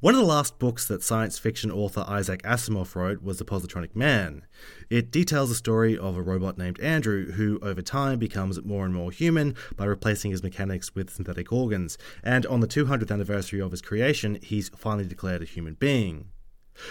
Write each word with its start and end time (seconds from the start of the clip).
One 0.00 0.14
of 0.14 0.20
the 0.20 0.26
last 0.26 0.58
books 0.58 0.88
that 0.88 1.02
science 1.02 1.38
fiction 1.38 1.70
author 1.70 2.06
Isaac 2.08 2.42
Asimov 2.42 2.94
wrote 2.94 3.22
was 3.22 3.36
The 3.36 3.44
Positronic 3.44 3.94
Man. 3.94 4.46
It 4.88 5.10
details 5.10 5.50
the 5.50 5.54
story 5.54 5.98
of 5.98 6.16
a 6.16 6.22
robot 6.22 6.56
named 6.56 6.80
Andrew 6.80 7.32
who, 7.32 7.58
over 7.60 7.82
time, 7.82 8.18
becomes 8.18 8.64
more 8.64 8.86
and 8.86 8.94
more 8.94 9.10
human 9.10 9.54
by 9.76 9.84
replacing 9.84 10.30
his 10.30 10.42
mechanics 10.42 10.94
with 10.94 11.10
synthetic 11.10 11.52
organs, 11.52 11.98
and 12.22 12.46
on 12.46 12.60
the 12.60 12.66
200th 12.66 13.10
anniversary 13.10 13.60
of 13.60 13.72
his 13.72 13.82
creation, 13.82 14.38
he's 14.40 14.70
finally 14.70 15.06
declared 15.06 15.42
a 15.42 15.44
human 15.44 15.74
being. 15.74 16.30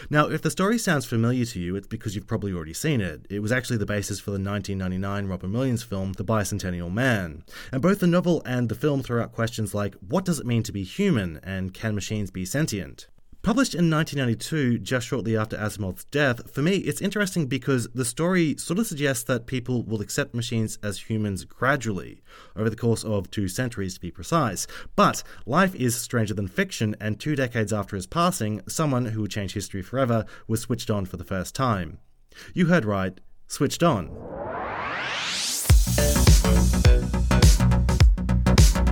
Now, 0.10 0.30
if 0.30 0.42
the 0.42 0.52
story 0.52 0.78
sounds 0.78 1.06
familiar 1.06 1.46
to 1.46 1.60
you, 1.60 1.76
it's 1.76 1.88
because 1.88 2.16
you've 2.16 2.28
probably 2.28 2.54
already 2.54 2.74
seen 2.74 3.02
it. 3.02 3.26
It 3.30 3.40
was 3.40 3.52
actually 3.52 3.78
the 3.78 3.86
basis 3.86 4.20
for 4.20 4.32
the 4.32 4.40
1999 4.40 5.28
Robin 5.28 5.54
Williams 5.54 5.84
film, 5.84 6.14
The 6.14 6.24
Bicentennial 6.24 6.92
Man. 6.92 7.44
And 7.72 7.82
both 7.82 8.00
the 8.00 8.08
novel 8.08 8.42
and 8.46 8.70
the 8.70 8.76
film 8.76 9.04
throw 9.04 9.22
out 9.22 9.34
questions 9.34 9.74
like 9.74 9.96
what 9.96 10.26
does 10.26 10.40
it 10.40 10.46
mean 10.46 10.64
to 10.64 10.72
be 10.72 10.84
human, 10.84 11.40
and 11.44 11.74
can 11.74 11.96
machines 11.96 12.32
be 12.32 12.46
sentient? 12.46 13.08
Published 13.42 13.74
in 13.74 13.90
1992, 13.90 14.80
just 14.80 15.08
shortly 15.08 15.38
after 15.38 15.56
Asimov's 15.56 16.04
death, 16.06 16.52
for 16.52 16.62
me 16.62 16.76
it's 16.80 17.00
interesting 17.00 17.46
because 17.46 17.88
the 17.96 18.04
story 18.04 18.58
sort 18.58 18.80
of 18.80 18.86
suggests 18.86 19.24
that 19.24 19.48
people 19.48 19.84
will 19.84 20.02
accept 20.02 20.36
machines 20.36 20.78
as 20.84 21.10
humans 21.10 21.46
gradually, 21.46 22.22
over 22.58 22.70
the 22.70 22.76
course 22.76 23.06
of 23.06 23.32
two 23.32 23.48
centuries 23.48 23.94
to 23.94 24.02
be 24.02 24.12
precise. 24.12 24.68
But 24.98 25.24
life 25.46 25.74
is 25.74 25.96
stranger 25.96 26.34
than 26.34 26.50
fiction, 26.50 26.98
and 27.00 27.18
two 27.18 27.38
decades 27.38 27.72
after 27.72 27.96
his 27.96 28.08
passing, 28.08 28.62
someone 28.68 29.06
who 29.06 29.22
would 29.22 29.32
change 29.32 29.54
history 29.54 29.84
forever 29.84 30.26
was 30.50 30.60
switched 30.60 30.90
on 30.90 31.06
for 31.06 31.16
the 31.16 31.24
first 31.24 31.56
time. 31.56 32.00
You 32.54 32.66
heard 32.66 32.84
right, 32.84 33.22
switched 33.48 33.84
on. 33.84 34.69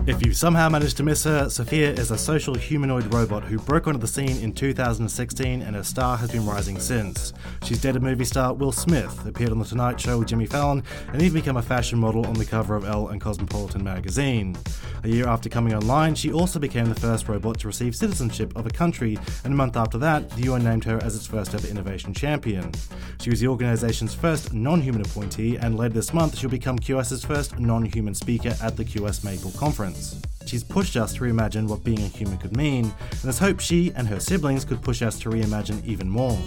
If 0.07 0.25
you 0.25 0.31
somehow 0.31 0.69
managed 0.69 0.95
to 0.97 1.03
miss 1.03 1.25
her, 1.25 1.49
Sophia 1.49 1.91
is 1.91 2.11
a 2.11 2.17
social 2.17 2.55
humanoid 2.55 3.13
robot 3.13 3.43
who 3.43 3.59
broke 3.59 3.87
onto 3.87 3.99
the 3.99 4.07
scene 4.07 4.37
in 4.37 4.53
2016 4.53 5.61
and 5.61 5.75
her 5.75 5.83
star 5.83 6.15
has 6.15 6.31
been 6.31 6.45
rising 6.45 6.79
since. 6.79 7.33
She's 7.63 7.81
dated 7.81 8.01
movie 8.01 8.23
star 8.23 8.53
Will 8.53 8.71
Smith, 8.71 9.25
appeared 9.25 9.51
on 9.51 9.59
The 9.59 9.65
Tonight 9.65 9.99
Show 9.99 10.19
with 10.19 10.29
Jimmy 10.29 10.45
Fallon, 10.45 10.81
and 11.11 11.21
even 11.21 11.41
became 11.41 11.57
a 11.57 11.61
fashion 11.61 11.99
model 11.99 12.25
on 12.25 12.35
the 12.35 12.45
cover 12.45 12.77
of 12.77 12.85
Elle 12.85 13.09
and 13.09 13.19
Cosmopolitan 13.19 13.83
magazine. 13.83 14.55
A 15.03 15.09
year 15.09 15.27
after 15.27 15.49
coming 15.49 15.73
online, 15.73 16.15
she 16.15 16.31
also 16.31 16.57
became 16.57 16.87
the 16.87 16.95
first 16.95 17.27
robot 17.27 17.59
to 17.59 17.67
receive 17.67 17.93
citizenship 17.93 18.55
of 18.55 18.65
a 18.65 18.69
country, 18.69 19.19
and 19.43 19.53
a 19.53 19.57
month 19.57 19.75
after 19.75 19.97
that, 19.97 20.29
the 20.29 20.43
UN 20.43 20.63
named 20.63 20.85
her 20.85 21.03
as 21.03 21.17
its 21.17 21.27
first 21.27 21.53
ever 21.53 21.67
innovation 21.67 22.13
champion. 22.13 22.71
She 23.19 23.29
was 23.29 23.41
the 23.41 23.47
organization's 23.47 24.15
first 24.15 24.53
non 24.53 24.79
human 24.79 25.01
appointee, 25.01 25.57
and 25.57 25.77
later 25.77 25.95
this 25.95 26.13
month, 26.13 26.37
she'll 26.37 26.49
become 26.49 26.79
QS's 26.79 27.25
first 27.25 27.59
non 27.59 27.83
human 27.83 28.15
speaker 28.15 28.55
at 28.63 28.77
the 28.77 28.85
QS 28.85 29.25
Maple 29.25 29.51
Conference. 29.51 29.96
She's 30.45 30.63
pushed 30.63 30.95
us 30.95 31.13
to 31.15 31.21
reimagine 31.21 31.67
what 31.67 31.83
being 31.83 31.99
a 31.99 32.07
human 32.07 32.37
could 32.37 32.55
mean, 32.55 32.85
and 32.85 33.21
there's 33.21 33.39
hope 33.39 33.59
she 33.59 33.91
and 33.95 34.07
her 34.07 34.19
siblings 34.19 34.63
could 34.63 34.81
push 34.81 35.01
us 35.01 35.19
to 35.19 35.29
reimagine 35.29 35.83
even 35.85 36.09
more. 36.09 36.37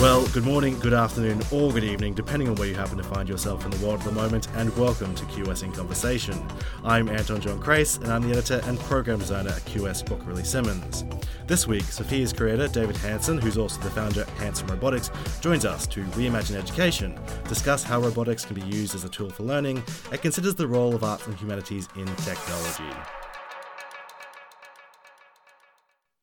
Well, 0.00 0.26
good 0.32 0.44
morning, 0.44 0.78
good 0.80 0.92
afternoon, 0.92 1.40
or 1.52 1.72
good 1.72 1.84
evening, 1.84 2.14
depending 2.14 2.48
on 2.48 2.56
where 2.56 2.66
you 2.66 2.74
happen 2.74 2.98
to 2.98 3.04
find 3.04 3.28
yourself 3.28 3.64
in 3.64 3.70
the 3.70 3.86
world 3.86 4.00
at 4.00 4.06
the 4.06 4.12
moment, 4.12 4.48
and 4.56 4.76
welcome 4.76 5.14
to 5.14 5.24
QS 5.26 5.62
in 5.62 5.70
Conversation. 5.72 6.44
I'm 6.82 7.08
Anton 7.08 7.40
John 7.40 7.60
Crace, 7.60 7.98
and 7.98 8.08
I'm 8.08 8.22
the 8.22 8.32
editor 8.32 8.60
and 8.64 8.78
program 8.80 9.20
designer 9.20 9.50
at 9.50 9.64
QS 9.66 10.04
Quacquarelli 10.04 10.44
Symonds. 10.44 11.04
This 11.46 11.68
week, 11.68 11.84
Sophia's 11.84 12.32
creator, 12.32 12.66
David 12.66 12.96
Hanson, 12.96 13.38
who's 13.38 13.56
also 13.56 13.80
the 13.82 13.90
founder 13.90 14.22
of 14.22 14.28
Hanson 14.30 14.66
Robotics, 14.66 15.10
joins 15.40 15.64
us 15.64 15.86
to 15.86 16.02
reimagine 16.02 16.56
education, 16.56 17.16
discuss 17.48 17.84
how 17.84 18.00
robotics 18.00 18.44
can 18.44 18.56
be 18.56 18.66
used 18.66 18.96
as 18.96 19.04
a 19.04 19.08
tool 19.08 19.30
for 19.30 19.44
learning, 19.44 19.80
and 20.10 20.20
considers 20.20 20.56
the 20.56 20.66
role 20.66 20.94
of 20.96 21.04
arts 21.04 21.28
and 21.28 21.36
humanities 21.36 21.88
in 21.94 22.06
technology. 22.16 22.92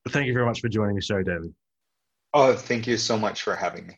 Thank 0.09 0.27
you 0.27 0.33
very 0.33 0.45
much 0.45 0.59
for 0.59 0.67
joining 0.67 0.95
the 0.95 1.01
show, 1.01 1.23
David. 1.23 1.53
Oh, 2.33 2.53
thank 2.53 2.87
you 2.87 2.97
so 2.97 3.17
much 3.17 3.41
for 3.41 3.55
having 3.55 3.87
me. 3.87 3.97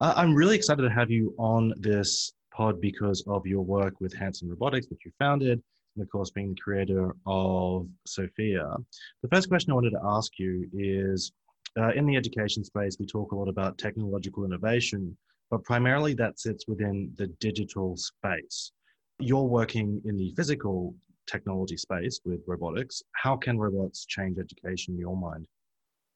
Uh, 0.00 0.14
I'm 0.16 0.34
really 0.34 0.56
excited 0.56 0.82
to 0.82 0.90
have 0.90 1.10
you 1.10 1.34
on 1.38 1.74
this 1.76 2.32
pod 2.54 2.80
because 2.80 3.22
of 3.26 3.46
your 3.46 3.62
work 3.62 4.00
with 4.00 4.14
Hanson 4.14 4.48
Robotics, 4.48 4.86
which 4.88 5.04
you 5.04 5.12
founded, 5.18 5.62
and 5.94 6.02
of 6.02 6.10
course, 6.10 6.30
being 6.30 6.50
the 6.50 6.60
creator 6.60 7.14
of 7.26 7.86
Sophia. 8.06 8.74
The 9.22 9.28
first 9.28 9.48
question 9.48 9.72
I 9.72 9.74
wanted 9.74 9.90
to 9.90 10.00
ask 10.04 10.38
you 10.38 10.68
is 10.72 11.32
uh, 11.78 11.90
in 11.90 12.06
the 12.06 12.16
education 12.16 12.64
space, 12.64 12.96
we 12.98 13.06
talk 13.06 13.32
a 13.32 13.36
lot 13.36 13.48
about 13.48 13.76
technological 13.76 14.44
innovation, 14.44 15.16
but 15.50 15.62
primarily 15.64 16.14
that 16.14 16.38
sits 16.38 16.66
within 16.66 17.12
the 17.16 17.26
digital 17.40 17.96
space. 17.96 18.72
You're 19.18 19.42
working 19.42 20.00
in 20.06 20.16
the 20.16 20.32
physical 20.34 20.94
technology 21.26 21.76
space 21.76 22.20
with 22.24 22.40
robotics. 22.46 23.02
How 23.12 23.36
can 23.36 23.58
robots 23.58 24.06
change 24.06 24.38
education 24.38 24.94
in 24.94 25.00
your 25.00 25.16
mind? 25.16 25.46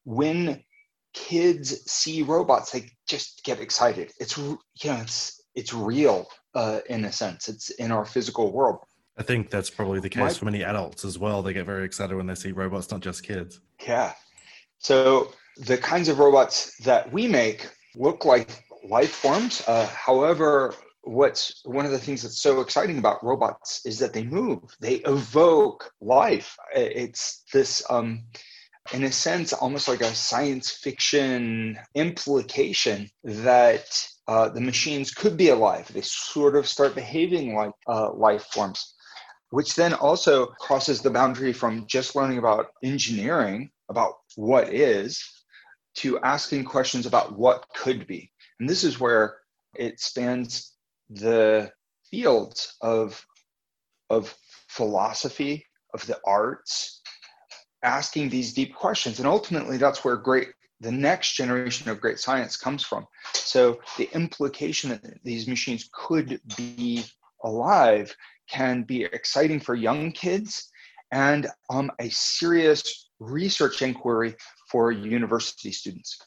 When 0.05 0.63
kids 1.19 1.91
see 1.91 2.23
robots, 2.23 2.71
they 2.71 2.91
just 3.09 3.43
get 3.45 3.61
excited. 3.61 4.13
It's 4.21 4.39
you 4.39 4.59
know, 4.85 4.97
it's 4.97 5.43
it's 5.55 5.75
real 5.75 6.29
uh, 6.55 6.81
in 6.89 7.05
a 7.05 7.13
sense. 7.13 7.49
It's 7.49 7.71
in 7.71 7.91
our 7.91 8.05
physical 8.05 8.53
world. 8.53 8.79
I 9.17 9.25
think 9.25 9.51
that's 9.51 9.69
probably 9.69 9.99
the 9.99 10.09
case 10.09 10.21
My, 10.21 10.33
for 10.33 10.45
many 10.45 10.63
adults 10.63 11.05
as 11.05 11.19
well. 11.19 11.43
They 11.43 11.53
get 11.53 11.67
very 11.67 11.85
excited 11.85 12.17
when 12.17 12.27
they 12.27 12.37
see 12.37 12.53
robots, 12.53 12.91
not 12.93 13.01
just 13.01 13.25
kids. 13.25 13.61
Yeah. 13.85 14.13
So 14.79 15.33
the 15.57 15.77
kinds 15.77 16.09
of 16.09 16.21
robots 16.21 16.77
that 16.85 17.13
we 17.13 17.27
make 17.27 17.69
look 17.97 18.25
like 18.25 18.65
life 18.89 19.11
forms. 19.11 19.63
Uh, 19.67 19.89
however, 19.89 20.73
what's 21.03 21.63
one 21.65 21.85
of 21.85 21.91
the 21.91 21.99
things 21.99 22.23
that's 22.23 22.41
so 22.41 22.61
exciting 22.61 22.99
about 22.99 23.25
robots 23.25 23.85
is 23.85 23.99
that 23.99 24.13
they 24.13 24.23
move. 24.23 24.61
They 24.81 24.97
evoke 25.07 25.91
life. 26.01 26.57
It's 26.73 27.43
this. 27.53 27.83
Um, 27.91 28.23
in 28.93 29.05
a 29.05 29.13
sense, 29.13 29.53
almost 29.53 29.89
like 29.89 30.01
a 30.01 30.15
science 30.15 30.71
fiction 30.71 31.79
implication 31.95 33.11
that 33.25 34.09
uh, 34.27 34.49
the 34.49 34.61
machines 34.61 35.11
could 35.11 35.37
be 35.37 35.49
alive. 35.49 35.91
They 35.93 36.01
sort 36.03 36.57
of 36.57 36.67
start 36.67 36.95
behaving 36.95 37.55
like 37.55 37.73
uh, 37.87 38.13
life 38.13 38.45
forms, 38.53 38.95
which 39.51 39.75
then 39.75 39.95
also 39.95 40.47
crosses 40.47 41.01
the 41.01 41.11
boundary 41.11 41.53
from 41.53 41.87
just 41.87 42.17
learning 42.17 42.39
about 42.39 42.69
engineering, 42.83 43.71
about 43.89 44.15
what 44.37 44.73
is, 44.73 45.23
to 45.97 46.19
asking 46.21 46.65
questions 46.65 47.07
about 47.07 47.37
what 47.39 47.67
could 47.75 48.07
be. 48.07 48.31
And 48.61 48.69
this 48.69 48.85
is 48.85 49.01
where 49.01 49.39
it 49.75 50.01
spans 50.01 50.73
the 51.11 51.71
fields 52.11 52.75
of, 52.81 53.25
of 54.11 54.35
philosophy, 54.69 55.67
of 55.95 56.07
the 56.07 56.19
arts, 56.25 56.98
asking 57.83 58.29
these 58.29 58.53
deep 58.53 58.75
questions. 58.75 59.19
And 59.19 59.29
ultimately, 59.29 59.77
that's 59.77 60.05
where 60.05 60.17
great 60.17 60.49
the 60.81 60.93
next 60.93 61.35
generation 61.35 61.91
of 61.91 62.01
great 62.01 62.21
science 62.21 62.57
comes 62.57 62.85
from. 62.85 63.07
So 63.35 63.81
the 63.97 64.09
implication 64.15 64.91
that 64.91 65.25
these 65.25 65.49
machines 65.49 65.89
could 65.93 66.41
be 66.57 67.05
alive 67.45 68.15
can 68.49 68.85
be 68.85 69.05
exciting 69.05 69.61
for 69.61 69.75
young 69.75 70.13
kids 70.13 70.71
and 71.11 71.47
um, 71.71 71.91
a 72.01 72.09
serious 72.11 73.09
research 73.19 73.83
inquiry 73.83 74.37
for 74.71 74.93
university 74.93 75.73
students. 75.73 76.19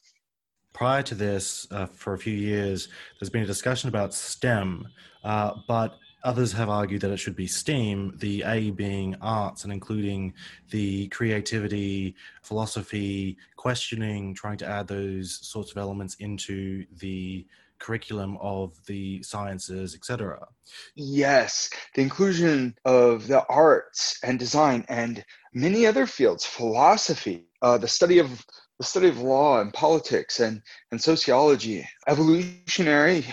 Prior 0.74 1.04
to 1.04 1.16
this, 1.16 1.68
uh, 1.72 1.86
for 1.86 2.14
a 2.14 2.18
few 2.18 2.34
years, 2.34 2.88
there's 3.20 3.30
been 3.30 3.44
a 3.44 3.48
discussion 3.48 3.90
about 3.90 4.14
STEM, 4.14 4.88
uh, 5.24 5.54
but 5.68 5.98
Others 6.24 6.52
have 6.54 6.70
argued 6.70 7.02
that 7.02 7.12
it 7.12 7.18
should 7.18 7.36
be 7.36 7.48
STEAM, 7.48 8.16
the 8.18 8.44
A 8.46 8.72
being 8.72 9.16
arts 9.22 9.64
and 9.64 9.74
including 9.74 10.34
the 10.70 11.08
creativity, 11.08 12.16
philosophy, 12.44 13.38
questioning, 13.56 14.36
trying 14.36 14.58
to 14.58 14.68
add 14.68 14.88
those 14.88 15.40
sorts 15.42 15.72
of 15.72 15.78
elements 15.78 16.16
into 16.16 16.86
the 17.00 17.46
curriculum 17.80 18.38
of 18.40 18.74
the 18.86 19.22
sciences, 19.24 19.96
etc. 19.96 20.48
Yes, 20.96 21.70
the 21.96 22.02
inclusion 22.02 22.76
of 22.86 23.28
the 23.28 23.44
arts 23.48 24.20
and 24.24 24.38
design 24.38 24.86
and 24.88 25.26
many 25.54 25.86
other 25.86 26.06
fields, 26.06 26.46
philosophy, 26.46 27.48
uh, 27.62 27.78
the 27.78 27.88
study 27.88 28.20
of 28.20 28.46
the 28.80 28.88
study 28.88 29.08
of 29.08 29.20
law 29.20 29.62
and 29.62 29.72
politics 29.74 30.40
and, 30.40 30.62
and 30.92 31.00
sociology, 31.00 31.88
evolutionary 32.08 33.24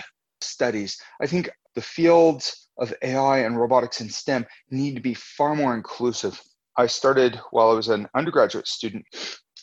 studies. 0.41 1.01
I 1.21 1.25
think 1.25 1.49
the 1.79 1.85
fields 1.85 2.67
of 2.77 2.93
AI 3.03 3.37
and 3.45 3.57
robotics 3.57 4.01
and 4.01 4.11
STEM 4.11 4.45
need 4.69 4.95
to 4.95 5.01
be 5.01 5.13
far 5.13 5.55
more 5.55 5.75
inclusive. 5.75 6.37
I 6.75 6.87
started 6.87 7.39
while 7.51 7.71
I 7.71 7.73
was 7.73 7.87
an 7.87 8.05
undergraduate 8.13 8.67
student. 8.67 9.05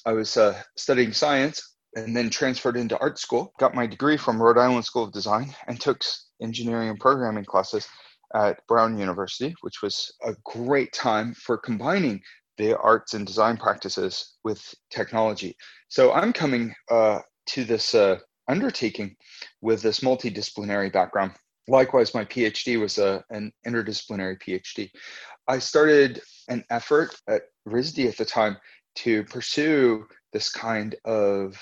I 0.07 0.15
was 0.15 0.39
uh, 0.39 0.63
studying 0.79 1.13
science 1.13 1.77
and 1.95 2.17
then 2.17 2.31
transferred 2.31 2.79
into 2.79 2.99
art 3.01 3.19
school, 3.19 3.53
got 3.59 3.75
my 3.75 3.87
degree 3.87 4.17
from 4.17 4.43
Rhode 4.43 4.57
Island 4.57 4.87
School 4.87 5.05
of 5.05 5.13
Design, 5.13 5.55
and 5.69 5.79
took 5.79 6.01
engineering 6.41 6.89
and 6.89 6.99
programming 6.99 7.45
classes 7.45 7.87
at 8.35 8.67
Brown 8.67 8.97
University, 8.97 9.55
which 9.61 9.83
was 9.83 10.11
a 10.25 10.33
great 10.47 10.95
time 10.95 11.35
for 11.35 11.59
combining 11.59 12.23
the 12.57 12.79
arts 12.79 13.12
and 13.12 13.27
design 13.27 13.59
practices 13.59 14.39
with 14.43 14.75
technology. 14.89 15.55
So 15.89 16.15
I'm 16.15 16.33
coming 16.33 16.75
uh, 16.91 17.19
to 17.49 17.65
this 17.65 17.95
uh, 17.95 18.21
undertaking 18.49 19.17
with 19.61 19.83
this 19.83 20.01
multidisciplinary 20.01 20.91
background 20.91 21.33
likewise, 21.69 22.15
my 22.15 22.25
PhD 22.25 22.81
was 22.81 22.99
a, 22.99 23.25
an 23.31 23.53
interdisciplinary 23.67 24.41
PhD. 24.41 24.91
I 25.49 25.59
started 25.59 26.21
an 26.49 26.65
effort 26.71 27.15
at 27.29 27.43
RISD 27.69 28.09
at 28.09 28.17
the 28.17 28.25
time 28.25 28.57
to 28.97 29.25
pursue 29.25 30.07
this 30.33 30.51
kind 30.51 30.95
of 31.05 31.57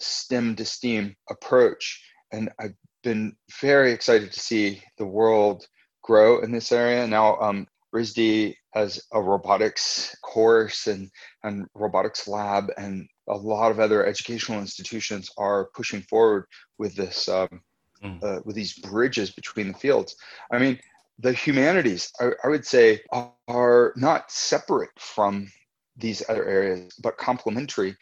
STEM 0.00 0.56
to 0.56 0.64
STEAM 0.64 1.14
approach. 1.30 2.02
And 2.32 2.50
I've 2.58 2.74
been 3.02 3.36
very 3.60 3.92
excited 3.92 4.32
to 4.32 4.40
see 4.40 4.82
the 4.98 5.06
world 5.06 5.66
grow 6.02 6.40
in 6.40 6.52
this 6.52 6.72
area. 6.72 7.06
Now, 7.06 7.38
um, 7.38 7.66
RISD 7.94 8.54
has 8.74 9.02
a 9.12 9.20
robotics 9.20 10.14
course 10.22 10.86
and, 10.86 11.10
and 11.42 11.66
robotics 11.74 12.28
lab, 12.28 12.70
and 12.76 13.08
a 13.28 13.36
lot 13.36 13.70
of 13.70 13.80
other 13.80 14.06
educational 14.06 14.60
institutions 14.60 15.30
are 15.38 15.70
pushing 15.74 16.02
forward 16.02 16.44
with 16.78 16.94
this 16.94 17.28
um, 17.28 17.62
mm. 18.02 18.22
uh, 18.22 18.40
with 18.44 18.56
these 18.56 18.74
bridges 18.74 19.30
between 19.30 19.68
the 19.68 19.78
fields. 19.78 20.16
I 20.52 20.58
mean, 20.58 20.78
the 21.18 21.32
humanities, 21.32 22.12
I, 22.20 22.30
I 22.44 22.48
would 22.48 22.66
say, 22.66 23.00
are 23.48 23.92
not 23.96 24.30
separate 24.30 24.90
from 24.98 25.50
these 25.96 26.22
other 26.28 26.46
areas, 26.46 26.94
but 27.02 27.18
complementary. 27.18 27.96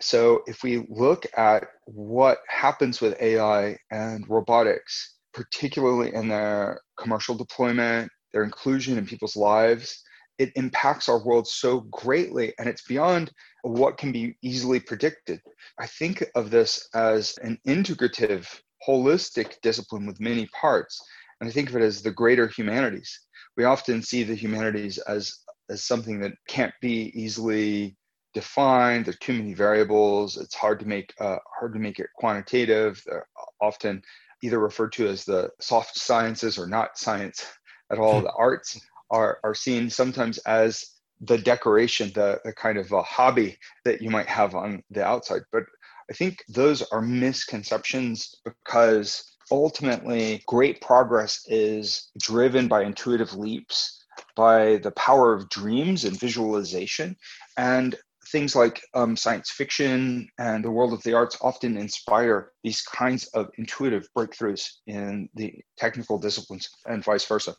So 0.00 0.42
if 0.46 0.62
we 0.62 0.86
look 0.88 1.26
at 1.36 1.64
what 1.84 2.38
happens 2.48 3.00
with 3.00 3.20
AI 3.20 3.76
and 3.90 4.28
robotics, 4.28 5.16
particularly 5.32 6.14
in 6.14 6.28
their 6.28 6.80
commercial 6.98 7.34
deployment, 7.34 8.10
their 8.32 8.44
inclusion 8.44 8.98
in 8.98 9.06
people's 9.06 9.36
lives, 9.36 10.02
it 10.38 10.52
impacts 10.56 11.08
our 11.08 11.24
world 11.24 11.46
so 11.46 11.80
greatly 11.92 12.52
and 12.58 12.68
it's 12.68 12.82
beyond 12.82 13.30
what 13.62 13.98
can 13.98 14.10
be 14.10 14.36
easily 14.42 14.80
predicted. 14.80 15.40
I 15.78 15.86
think 15.86 16.24
of 16.34 16.50
this 16.50 16.88
as 16.94 17.38
an 17.42 17.58
integrative, 17.66 18.46
holistic 18.86 19.60
discipline 19.62 20.06
with 20.06 20.20
many 20.20 20.46
parts. 20.48 21.02
And 21.40 21.48
I 21.48 21.52
think 21.52 21.68
of 21.68 21.76
it 21.76 21.82
as 21.82 22.02
the 22.02 22.10
greater 22.10 22.48
humanities. 22.48 23.20
We 23.56 23.64
often 23.64 24.02
see 24.02 24.22
the 24.22 24.34
humanities 24.34 24.98
as, 24.98 25.40
as 25.68 25.84
something 25.84 26.20
that 26.20 26.32
can't 26.48 26.74
be 26.80 27.12
easily 27.14 27.96
defined. 28.34 29.06
There 29.06 29.12
are 29.12 29.24
too 29.24 29.34
many 29.34 29.54
variables. 29.54 30.36
It's 30.36 30.54
hard 30.54 30.80
to 30.80 30.86
make 30.86 31.12
uh, 31.20 31.38
hard 31.58 31.72
to 31.74 31.80
make 31.80 32.00
it 32.00 32.08
quantitative. 32.16 33.02
They're 33.06 33.26
often 33.60 34.02
either 34.42 34.58
referred 34.58 34.92
to 34.94 35.08
as 35.08 35.24
the 35.24 35.50
soft 35.60 35.96
sciences 35.96 36.58
or 36.58 36.66
not 36.66 36.98
science 36.98 37.46
at 37.90 37.98
all. 37.98 38.20
the 38.20 38.32
arts 38.32 38.80
are 39.10 39.38
are 39.44 39.54
seen 39.54 39.88
sometimes 39.88 40.38
as 40.38 40.84
the 41.20 41.38
decoration, 41.38 42.10
the, 42.14 42.40
the 42.44 42.52
kind 42.52 42.76
of 42.76 42.90
a 42.92 43.02
hobby 43.02 43.56
that 43.84 44.02
you 44.02 44.10
might 44.10 44.26
have 44.26 44.54
on 44.54 44.82
the 44.90 45.04
outside. 45.04 45.42
But 45.52 45.62
I 46.10 46.12
think 46.12 46.44
those 46.48 46.82
are 46.92 47.00
misconceptions 47.00 48.34
because 48.44 49.36
ultimately 49.50 50.42
great 50.46 50.80
progress 50.80 51.44
is 51.46 52.10
driven 52.18 52.68
by 52.68 52.82
intuitive 52.82 53.34
leaps 53.34 54.04
by 54.36 54.76
the 54.78 54.92
power 54.92 55.32
of 55.32 55.48
dreams 55.48 56.04
and 56.04 56.18
visualization 56.18 57.16
and 57.56 57.96
things 58.28 58.56
like 58.56 58.82
um, 58.94 59.16
science 59.16 59.50
fiction 59.50 60.28
and 60.38 60.64
the 60.64 60.70
world 60.70 60.92
of 60.92 61.02
the 61.02 61.12
arts 61.12 61.36
often 61.40 61.76
inspire 61.76 62.52
these 62.62 62.82
kinds 62.82 63.26
of 63.28 63.50
intuitive 63.58 64.08
breakthroughs 64.16 64.66
in 64.86 65.28
the 65.34 65.54
technical 65.76 66.18
disciplines 66.18 66.68
and 66.86 67.04
vice 67.04 67.24
versa. 67.26 67.54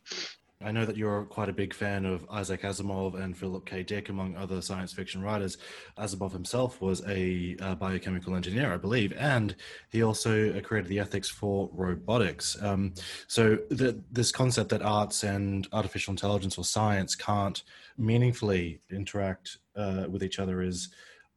I 0.64 0.72
know 0.72 0.86
that 0.86 0.96
you're 0.96 1.26
quite 1.26 1.50
a 1.50 1.54
big 1.54 1.74
fan 1.74 2.06
of 2.06 2.26
Isaac 2.32 2.62
Asimov 2.62 3.22
and 3.22 3.38
Philip 3.38 3.66
K. 3.66 3.84
Dick, 3.84 4.08
among 4.08 4.38
other 4.38 4.62
science 4.62 4.94
fiction 4.94 5.22
writers. 5.22 5.58
Asimov 5.98 6.32
himself 6.32 6.80
was 6.82 7.06
a 7.08 7.58
uh, 7.60 7.76
biochemical 7.76 8.36
engineer, 8.36 8.74
I 8.74 8.78
believe, 8.78 9.12
and 9.18 9.54
he 9.90 10.02
also 10.02 10.60
created 10.62 10.88
the 10.88 11.00
ethics 11.00 11.30
for 11.30 11.70
robotics. 11.74 12.58
Um, 12.62 12.94
so, 13.28 13.58
the, 13.70 14.02
this 14.12 14.32
concept 14.32 14.70
that 14.70 14.82
arts 14.82 15.24
and 15.24 15.68
artificial 15.74 16.12
intelligence 16.12 16.58
or 16.58 16.64
science 16.64 17.16
can't 17.16 17.62
meaningfully 17.98 18.80
interact 18.90 19.58
uh, 19.76 20.06
with 20.10 20.24
each 20.24 20.40
other 20.40 20.62
is 20.62 20.90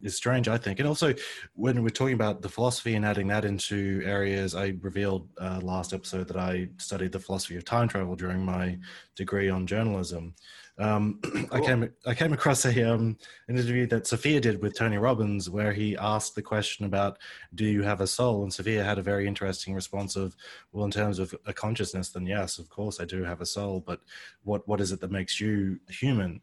is 0.02 0.16
strange, 0.16 0.48
I 0.48 0.58
think. 0.58 0.78
And 0.78 0.88
also, 0.88 1.14
when 1.54 1.82
we're 1.82 1.88
talking 1.90 2.14
about 2.14 2.42
the 2.42 2.48
philosophy 2.48 2.94
and 2.94 3.04
adding 3.04 3.28
that 3.28 3.44
into 3.44 4.02
areas, 4.04 4.54
I 4.54 4.74
revealed 4.80 5.28
uh, 5.38 5.60
last 5.62 5.92
episode 5.92 6.28
that 6.28 6.36
I 6.36 6.68
studied 6.76 7.12
the 7.12 7.18
philosophy 7.18 7.56
of 7.56 7.64
time 7.64 7.88
travel 7.88 8.14
during 8.14 8.44
my 8.44 8.78
degree 9.16 9.48
on 9.48 9.66
journalism. 9.66 10.34
Um, 10.78 11.18
cool. 11.22 11.46
I 11.50 11.60
came 11.60 11.90
I 12.06 12.14
came 12.14 12.32
across 12.32 12.64
a 12.64 12.94
um, 12.94 13.16
an 13.48 13.58
interview 13.58 13.86
that 13.88 14.06
Sophia 14.06 14.40
did 14.40 14.62
with 14.62 14.76
Tony 14.76 14.98
Robbins, 14.98 15.50
where 15.50 15.72
he 15.72 15.96
asked 15.96 16.36
the 16.36 16.42
question 16.42 16.86
about 16.86 17.18
"Do 17.54 17.64
you 17.64 17.82
have 17.82 18.00
a 18.00 18.06
soul?" 18.06 18.44
and 18.44 18.54
Sophia 18.54 18.84
had 18.84 18.98
a 18.98 19.02
very 19.02 19.26
interesting 19.26 19.74
response 19.74 20.14
of, 20.14 20.36
"Well, 20.72 20.84
in 20.84 20.92
terms 20.92 21.18
of 21.18 21.34
a 21.46 21.52
consciousness, 21.52 22.10
then 22.10 22.26
yes, 22.26 22.58
of 22.58 22.68
course 22.68 23.00
I 23.00 23.04
do 23.04 23.24
have 23.24 23.40
a 23.40 23.46
soul, 23.46 23.82
but 23.84 24.00
what 24.44 24.66
what 24.68 24.80
is 24.80 24.92
it 24.92 25.00
that 25.00 25.10
makes 25.10 25.40
you 25.40 25.80
human?" 25.88 26.40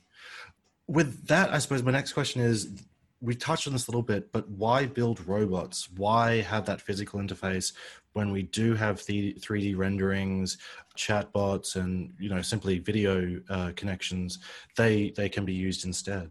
With 0.87 1.27
that, 1.27 1.51
I 1.51 1.59
suppose 1.59 1.81
my 1.81 1.91
next 1.91 2.13
question 2.13 2.41
is 2.41 2.83
we 3.21 3.35
touched 3.35 3.67
on 3.67 3.73
this 3.73 3.87
a 3.87 3.91
little 3.91 4.03
bit, 4.03 4.31
but 4.31 4.47
why 4.49 4.85
build 4.85 5.25
robots? 5.27 5.89
Why 5.95 6.41
have 6.41 6.65
that 6.65 6.81
physical 6.81 7.19
interface 7.19 7.73
when 8.13 8.31
we 8.31 8.43
do 8.43 8.75
have 8.75 9.03
the 9.05 9.33
3D 9.33 9.75
renderings, 9.75 10.57
chatbots, 10.97 11.75
and 11.75 12.13
you 12.19 12.29
know 12.29 12.41
simply 12.41 12.79
video 12.79 13.39
uh, 13.49 13.71
connections? 13.75 14.39
They 14.75 15.11
they 15.15 15.29
can 15.29 15.45
be 15.45 15.53
used 15.53 15.85
instead. 15.85 16.29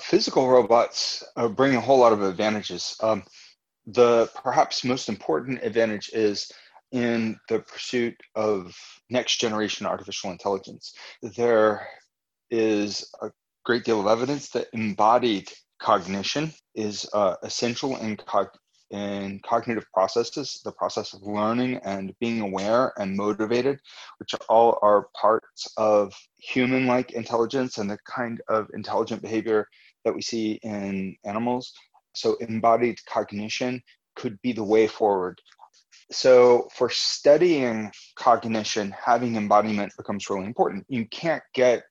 Physical 0.00 0.48
robots 0.48 1.22
bring 1.54 1.76
a 1.76 1.80
whole 1.80 1.98
lot 1.98 2.12
of 2.12 2.22
advantages. 2.22 2.96
Um, 3.00 3.22
the 3.86 4.30
perhaps 4.42 4.84
most 4.84 5.08
important 5.08 5.62
advantage 5.62 6.10
is 6.12 6.50
in 6.92 7.38
the 7.48 7.60
pursuit 7.60 8.14
of 8.34 8.74
next 9.10 9.40
generation 9.40 9.86
artificial 9.86 10.30
intelligence. 10.30 10.92
There 11.22 11.86
is 12.50 13.10
a 13.22 13.30
great 13.64 13.84
deal 13.84 14.00
of 14.00 14.06
evidence 14.06 14.50
that 14.50 14.68
embodied 14.72 15.50
cognition 15.82 16.52
is 16.74 17.06
uh, 17.12 17.34
essential 17.42 17.96
in, 17.96 18.16
cog- 18.16 18.56
in 18.90 19.40
cognitive 19.44 19.84
processes, 19.92 20.60
the 20.64 20.72
process 20.72 21.12
of 21.12 21.22
learning 21.22 21.80
and 21.84 22.14
being 22.20 22.40
aware 22.40 22.92
and 22.98 23.16
motivated, 23.16 23.78
which 24.18 24.34
all 24.48 24.78
are 24.82 25.08
parts 25.20 25.66
of 25.76 26.14
human 26.36 26.86
like 26.86 27.12
intelligence 27.12 27.78
and 27.78 27.90
the 27.90 27.98
kind 28.06 28.40
of 28.48 28.68
intelligent 28.74 29.20
behavior 29.20 29.66
that 30.04 30.14
we 30.14 30.22
see 30.22 30.52
in 30.62 31.16
animals. 31.24 31.72
So, 32.14 32.36
embodied 32.36 32.98
cognition 33.06 33.82
could 34.16 34.40
be 34.42 34.52
the 34.52 34.64
way 34.64 34.86
forward. 34.86 35.40
So, 36.10 36.68
for 36.74 36.90
studying 36.90 37.90
cognition, 38.16 38.94
having 39.04 39.36
embodiment 39.36 39.92
becomes 39.96 40.28
really 40.28 40.44
important. 40.44 40.84
You 40.88 41.06
can't 41.06 41.42
get 41.54 41.84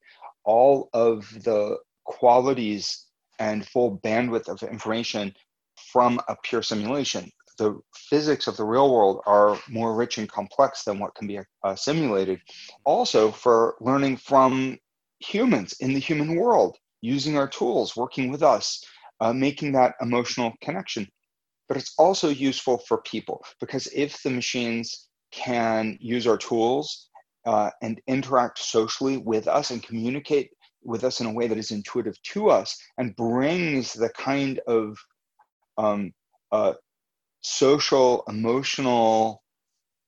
all 0.43 0.89
of 0.93 1.27
the 1.43 1.77
qualities 2.03 3.07
and 3.41 3.67
full 3.67 3.99
bandwidth 4.03 4.47
of 4.47 4.61
information 4.61 5.33
from 5.91 6.19
a 6.27 6.35
pure 6.43 6.61
simulation. 6.61 7.31
The 7.57 7.79
physics 7.95 8.45
of 8.45 8.55
the 8.55 8.63
real 8.63 8.93
world 8.93 9.21
are 9.25 9.57
more 9.67 9.95
rich 9.95 10.19
and 10.19 10.31
complex 10.31 10.83
than 10.83 10.99
what 10.99 11.15
can 11.15 11.27
be 11.27 11.39
uh, 11.63 11.75
simulated. 11.75 12.39
Also, 12.85 13.31
for 13.31 13.75
learning 13.81 14.17
from 14.17 14.77
humans 15.19 15.73
in 15.79 15.93
the 15.93 15.99
human 15.99 16.35
world, 16.35 16.77
using 17.01 17.35
our 17.35 17.47
tools, 17.47 17.97
working 17.97 18.31
with 18.31 18.43
us, 18.43 18.83
uh, 19.21 19.33
making 19.33 19.71
that 19.71 19.95
emotional 20.01 20.53
connection. 20.61 21.07
But 21.67 21.77
it's 21.77 21.95
also 21.97 22.29
useful 22.29 22.77
for 22.87 23.01
people 23.01 23.43
because 23.59 23.87
if 23.87 24.21
the 24.21 24.29
machines 24.29 25.07
can 25.31 25.97
use 25.99 26.27
our 26.27 26.37
tools 26.37 27.09
uh, 27.47 27.71
and 27.81 27.99
interact 28.07 28.59
socially 28.59 29.17
with 29.17 29.47
us 29.47 29.71
and 29.71 29.81
communicate 29.81 30.51
with 30.83 31.03
us 31.03 31.19
in 31.19 31.27
a 31.27 31.33
way 31.33 31.47
that 31.47 31.57
is 31.57 31.71
intuitive 31.71 32.21
to 32.23 32.49
us 32.49 32.77
and 32.97 33.15
brings 33.15 33.93
the 33.93 34.09
kind 34.09 34.59
of 34.67 34.97
um, 35.77 36.11
uh, 36.51 36.73
social, 37.41 38.23
emotional 38.27 39.43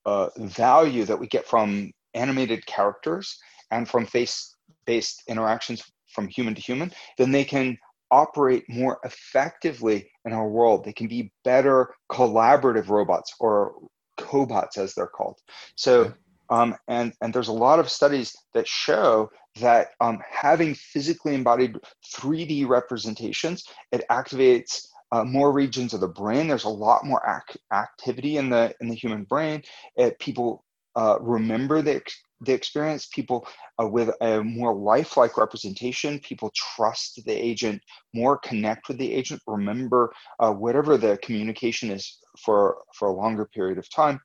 uh, 0.06 0.30
value 0.38 1.06
that 1.06 1.20
we 1.20 1.28
get 1.28 1.48
from 1.48 1.92
animated 2.14 2.66
characters 2.66 3.38
and 3.72 3.88
from 3.88 4.06
face 4.06 4.56
based 4.86 5.24
interactions 5.28 5.82
from 6.08 6.28
human 6.28 6.54
to 6.54 6.62
human, 6.62 6.92
then 7.18 7.32
they 7.32 7.44
can 7.44 7.78
operate 8.12 8.64
more 8.70 9.00
effectively 9.04 10.10
in 10.26 10.34
our 10.34 10.48
world. 10.48 10.86
They 10.86 10.94
can 10.94 11.08
be 11.08 11.32
better 11.44 11.94
collaborative 12.12 12.90
robots 12.90 13.34
or 13.40 13.74
cobots, 14.20 14.78
as 14.78 14.94
they're 14.94 15.08
called. 15.08 15.40
So, 15.76 16.14
um, 16.54 16.76
and, 16.88 17.14
and 17.20 17.34
there's 17.34 17.48
a 17.48 17.54
lot 17.54 17.80
of 17.80 17.90
studies 17.90 18.36
that 18.54 18.68
show 18.68 19.32
that 19.60 19.90
um, 20.02 20.20
having 20.30 20.76
physically 20.76 21.34
embodied 21.34 21.78
3D 22.16 22.68
representations, 22.68 23.64
it 23.92 24.04
activates 24.12 24.86
uh, 25.12 25.24
more 25.24 25.52
regions 25.52 25.96
of 25.96 26.00
the 26.00 26.08
brain. 26.08 26.48
There's 26.48 26.66
a 26.66 26.70
lot 26.70 27.06
more 27.06 27.22
ac- 27.28 27.60
activity 27.72 28.38
in 28.38 28.52
the 28.52 28.72
in 28.82 28.88
the 28.88 28.96
human 28.96 29.24
brain. 29.24 29.64
It, 29.96 30.20
people 30.20 30.64
uh, 30.96 31.18
remember 31.22 31.82
the 31.82 32.04
the 32.42 32.54
experience. 32.54 33.08
People 33.08 33.48
uh, 33.82 33.88
with 33.88 34.12
a 34.22 34.44
more 34.44 34.76
lifelike 34.76 35.38
representation. 35.38 36.20
People 36.20 36.52
trust 36.56 37.20
the 37.26 37.34
agent 37.34 37.82
more, 38.14 38.38
connect 38.38 38.90
with 38.90 39.00
the 39.00 39.12
agent, 39.12 39.42
remember 39.48 40.14
uh, 40.40 40.52
whatever 40.52 40.98
the 40.98 41.18
communication 41.24 41.90
is 41.90 42.20
for 42.38 42.78
for 42.94 43.08
a 43.08 43.14
longer 43.14 43.46
period 43.46 43.80
of 43.80 43.90
time. 43.90 44.20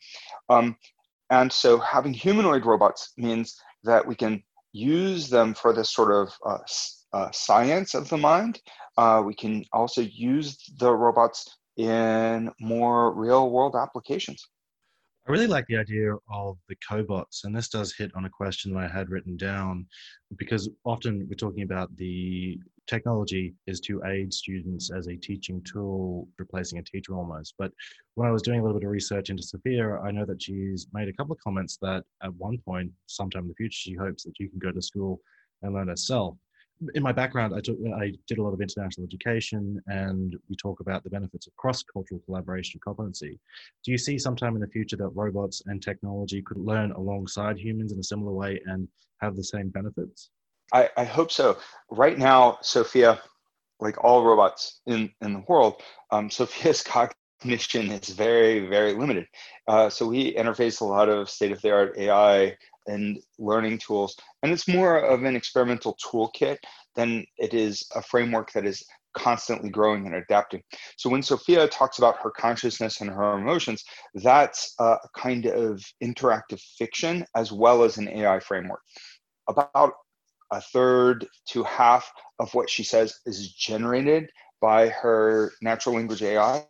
Um, 0.51 0.77
and 1.31 1.53
so, 1.53 1.79
having 1.79 2.15
humanoid 2.15 2.65
robots 2.65 3.13
means 3.17 3.61
that 3.85 4.07
we 4.07 4.15
can 4.15 4.43
use 4.73 5.29
them 5.29 5.55
for 5.55 5.73
this 5.73 5.93
sort 5.93 6.13
of 6.13 6.33
uh, 6.47 6.59
uh, 7.13 7.31
science 7.33 7.95
of 7.95 8.09
the 8.09 8.17
mind. 8.17 8.61
Uh, 8.97 9.23
we 9.25 9.35
can 9.35 9.65
also 9.73 10.01
use 10.01 10.59
the 10.79 10.93
robots 10.93 11.59
in 11.77 12.51
more 12.61 13.15
real 13.15 13.51
world 13.51 13.77
applications. 13.77 14.49
I 15.29 15.31
really 15.31 15.47
like 15.47 15.67
the 15.67 15.77
idea 15.77 16.15
of 16.33 16.57
the 16.71 16.77
cobots, 16.77 17.45
and 17.45 17.55
this 17.55 17.69
does 17.69 17.95
hit 17.95 18.11
on 18.15 18.25
a 18.25 18.31
question 18.31 18.73
that 18.73 18.81
I 18.81 18.89
had 18.89 19.11
written 19.11 19.37
down 19.37 19.87
because 20.39 20.71
often 20.87 21.27
we're 21.29 21.35
talking 21.35 21.65
about 21.65 21.95
the 21.99 22.59
technology 22.87 23.53
is 23.67 23.79
to 23.81 24.03
aid 24.07 24.33
students 24.33 24.91
as 24.91 25.07
a 25.07 25.17
teaching 25.17 25.63
tool, 25.71 26.27
replacing 26.39 26.79
a 26.79 26.83
teacher 26.83 27.15
almost. 27.15 27.53
But 27.59 27.73
when 28.15 28.27
I 28.27 28.31
was 28.31 28.41
doing 28.41 28.61
a 28.61 28.63
little 28.63 28.81
bit 28.81 28.87
of 28.87 28.91
research 28.91 29.29
into 29.29 29.43
Sophia, 29.43 29.99
I 29.99 30.13
know 30.13 30.25
that 30.25 30.43
she's 30.43 30.87
made 30.95 31.09
a 31.09 31.13
couple 31.13 31.35
of 31.35 31.41
comments 31.45 31.77
that 31.83 32.05
at 32.23 32.35
one 32.37 32.57
point, 32.65 32.91
sometime 33.05 33.43
in 33.43 33.49
the 33.49 33.55
future, 33.55 33.77
she 33.77 33.95
hopes 33.97 34.23
that 34.23 34.39
you 34.39 34.49
can 34.49 34.59
go 34.59 34.73
to 34.73 34.81
school 34.81 35.21
and 35.61 35.75
learn 35.75 35.89
herself 35.89 36.39
in 36.95 37.03
my 37.03 37.13
background, 37.13 37.55
I, 37.55 37.61
took, 37.61 37.77
I 37.97 38.13
did 38.27 38.39
a 38.39 38.43
lot 38.43 38.53
of 38.53 38.61
international 38.61 39.07
education, 39.07 39.81
and 39.87 40.37
we 40.49 40.57
talk 40.57 40.81
about 40.81 41.03
the 41.03 41.11
benefits 41.11 41.47
of 41.47 41.57
cross-cultural 41.57 42.21
collaboration 42.25 42.77
and 42.77 42.83
competency. 42.83 43.39
Do 43.85 43.91
you 43.91 43.99
see 43.99 44.19
sometime 44.19 44.55
in 44.55 44.61
the 44.61 44.69
future 44.69 44.97
that 44.97 45.09
robots 45.09 45.63
and 45.67 45.83
technology 45.83 46.43
could 46.43 46.59
learn 46.59 46.93
alongside 46.93 47.59
humans 47.59 47.93
in 47.93 47.99
a 47.99 48.05
similar 48.05 48.33
way 48.33 48.61
and 48.67 48.89
have 49.21 49.37
the 49.37 49.45
same 49.45 49.69
benefits? 49.71 50.31
I, 50.73 50.89
I 50.97 51.05
hope 51.05 51.33
so. 51.33 51.59
Right 51.91 52.19
now, 52.19 52.59
Sophia, 52.63 53.21
like 53.81 54.03
all 54.05 54.25
robots 54.25 54.81
in, 54.87 55.11
in 55.21 55.33
the 55.33 55.45
world, 55.49 55.83
um, 56.11 56.31
Sophia's 56.31 56.83
cognition 56.83 57.91
is 57.91 58.11
very, 58.11 58.67
very 58.69 58.93
limited. 58.93 59.27
Uh, 59.67 59.89
so 59.89 60.07
we 60.07 60.35
interface 60.35 60.81
a 60.81 60.85
lot 60.85 61.09
of 61.09 61.29
state-of-the-art 61.29 61.99
AI 61.99 62.57
and 62.87 63.19
learning 63.39 63.79
tools. 63.79 64.17
And 64.43 64.53
it's 64.53 64.69
more 64.69 64.99
of 64.99 65.25
an 65.25 65.37
experimental 65.37 65.97
toolkit 66.05 66.59
than 66.95 67.25
it 67.39 67.55
is 67.55 67.83
a 67.95 68.03
framework 68.03 68.53
that 68.53 68.67
is 68.67 68.85
constantly 69.15 69.69
growing 69.69 70.07
and 70.07 70.15
adapting. 70.15 70.63
So 70.97 71.11
when 71.11 71.23
Sophia 71.23 71.67
talks 71.67 71.99
about 71.99 72.19
her 72.23 72.31
consciousness 72.31 73.01
and 73.01 73.11
her 73.11 73.39
emotions, 73.39 73.85
that's 74.15 74.75
a 74.79 74.97
kind 75.17 75.47
of 75.47 75.83
interactive 76.03 76.61
fiction 76.79 77.25
as 77.35 77.51
well 77.51 77.83
as 77.83 77.99
an 77.99 78.09
AI 78.09 78.39
framework. 78.41 78.81
About 79.49 79.93
a 80.53 80.61
third 80.61 81.27
to 81.51 81.63
half 81.65 82.11
of 82.39 82.53
what 82.55 82.71
she 82.71 82.85
says 82.85 83.15
is 83.27 83.53
generated 83.53 84.31
by 84.61 84.89
her 84.89 85.53
natural 85.63 85.97
language 85.97 86.23
AI, 86.23 86.65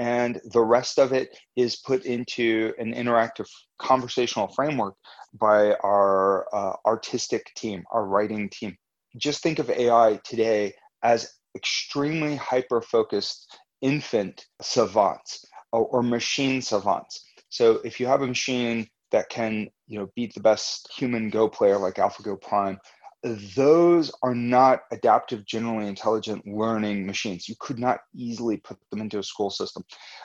and 0.00 0.40
the 0.54 0.62
rest 0.62 0.98
of 0.98 1.12
it 1.12 1.36
is 1.56 1.76
put 1.76 2.06
into 2.06 2.72
an 2.78 2.94
interactive 2.94 3.46
conversational 3.78 4.48
framework 4.48 4.94
by 5.38 5.74
our 5.84 6.46
uh, 6.54 6.72
artistic 6.86 7.52
team, 7.54 7.84
our 7.92 8.06
writing 8.06 8.48
team. 8.48 8.74
Just 9.18 9.42
think 9.42 9.58
of 9.58 9.68
AI 9.68 10.18
today 10.24 10.72
as 11.02 11.30
extremely 11.54 12.34
hyper 12.34 12.80
focused 12.80 13.58
infant 13.82 14.46
savants 14.62 15.44
or, 15.70 15.84
or 15.88 16.02
machine 16.02 16.62
savants. 16.62 17.22
So 17.50 17.80
if 17.84 18.00
you 18.00 18.06
have 18.06 18.22
a 18.22 18.26
machine 18.26 18.88
that 19.12 19.28
can 19.28 19.68
you 19.86 19.98
know 19.98 20.08
beat 20.16 20.32
the 20.32 20.40
best 20.40 20.88
human 20.96 21.28
go 21.28 21.46
player 21.46 21.76
like 21.76 21.96
AlphaGo 21.96 22.40
Prime, 22.40 22.78
those 23.22 24.10
are 24.22 24.34
not 24.34 24.80
adaptive, 24.92 25.44
generally 25.44 25.86
intelligent 25.86 26.46
learning 26.46 27.06
machines. 27.06 27.48
You 27.48 27.54
could 27.60 27.78
not 27.78 28.00
easily 28.14 28.56
put 28.58 28.78
them 28.90 29.00
into 29.00 29.18
a 29.18 29.22
school 29.22 29.50
system. 29.50 29.84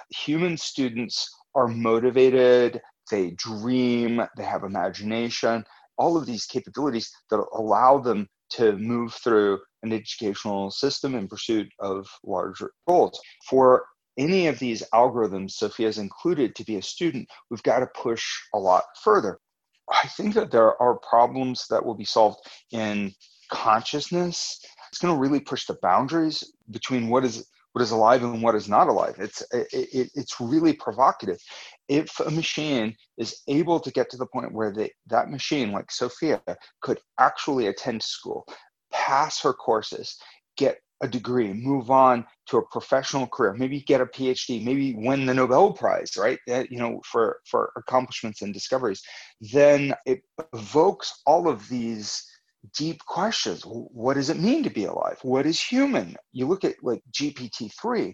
Human 0.10 0.58
students 0.58 1.30
are 1.56 1.68
motivated, 1.68 2.82
they 3.12 3.32
dream, 3.32 4.22
they 4.38 4.44
have 4.44 4.64
imagination, 4.64 5.64
all 5.98 6.18
of 6.18 6.26
these 6.26 6.46
capabilities 6.46 7.12
that 7.30 7.44
allow 7.54 7.98
them 7.98 8.28
to 8.52 8.78
move 8.78 9.14
through 9.14 9.60
an 9.84 9.92
educational 9.92 10.72
system 10.72 11.16
in 11.16 11.28
pursuit 11.28 11.68
of 11.80 12.08
larger 12.24 12.72
goals. 12.88 13.20
For 13.50 13.86
any 14.18 14.48
of 14.48 14.60
these 14.60 14.84
algorithms, 14.94 15.52
Sophia's 15.52 15.98
included, 15.98 16.56
to 16.56 16.64
be 16.64 16.78
a 16.78 16.82
student, 16.82 17.28
we've 17.50 17.64
got 17.64 17.80
to 17.80 17.88
push 17.88 18.26
a 18.54 18.60
lot 18.60 18.84
further. 19.04 19.40
I 19.92 20.08
think 20.08 20.34
that 20.36 20.52
there 20.52 20.82
are 20.82 20.96
problems 21.00 21.68
that 21.70 21.86
will 21.86 21.96
be 21.96 22.06
solved 22.06 22.40
in 22.72 23.14
consciousness. 23.50 24.60
It's 24.90 25.00
going 25.00 25.14
to 25.14 25.20
really 25.20 25.40
push 25.40 25.66
the 25.66 25.78
boundaries 25.82 26.44
between 26.72 27.10
what 27.10 27.24
is 27.26 27.48
what 27.74 27.82
is 27.82 27.92
alive 27.92 28.24
and 28.24 28.42
what 28.42 28.56
is 28.56 28.70
not 28.70 28.88
alive. 28.88 29.16
It's 29.20 29.42
it, 29.52 29.68
it, 29.74 30.10
it's 30.16 30.40
really 30.40 30.72
provocative. 30.72 31.38
If 31.90 32.18
a 32.22 32.32
machine 32.32 32.96
is 33.18 33.42
able 33.50 33.82
to 33.82 33.92
get 33.92 34.10
to 34.12 34.18
the 34.18 34.28
point 34.28 34.54
where 34.54 34.72
they, 34.72 34.92
that 35.08 35.30
machine, 35.30 35.74
like 35.74 35.92
Sophia, 35.92 36.42
could 36.82 37.02
actually 37.20 37.68
attend 37.68 38.02
school, 38.02 38.46
pass 38.94 39.42
her 39.42 39.52
courses, 39.52 40.18
get 40.56 40.80
a 41.02 41.08
degree, 41.08 41.52
move 41.54 41.92
on 41.92 42.26
to 42.48 42.58
a 42.58 42.68
professional 42.68 43.28
career, 43.28 43.54
maybe 43.54 43.82
get 43.82 44.02
a 44.02 44.06
PhD, 44.06 44.64
maybe 44.64 44.96
win 44.96 45.26
the 45.26 45.34
Nobel 45.34 45.74
Prize, 45.74 46.14
right? 46.18 46.40
You 46.48 46.80
know, 46.80 47.02
for 47.06 47.40
for 47.46 47.72
accomplishments 47.76 48.42
and 48.42 48.54
discoveries, 48.54 49.02
then 49.40 49.94
it 50.06 50.22
evokes 50.54 51.22
all 51.26 51.48
of 51.50 51.68
these 51.70 52.24
deep 52.76 53.00
questions. 53.06 53.64
What 53.66 54.16
does 54.16 54.30
it 54.30 54.40
mean 54.40 54.64
to 54.64 54.70
be 54.70 54.86
alive? 54.86 55.20
What 55.22 55.46
is 55.46 55.62
human? 55.62 56.16
You 56.32 56.48
look 56.48 56.64
at 56.64 56.76
like 56.82 57.02
GPT-3. 57.12 58.14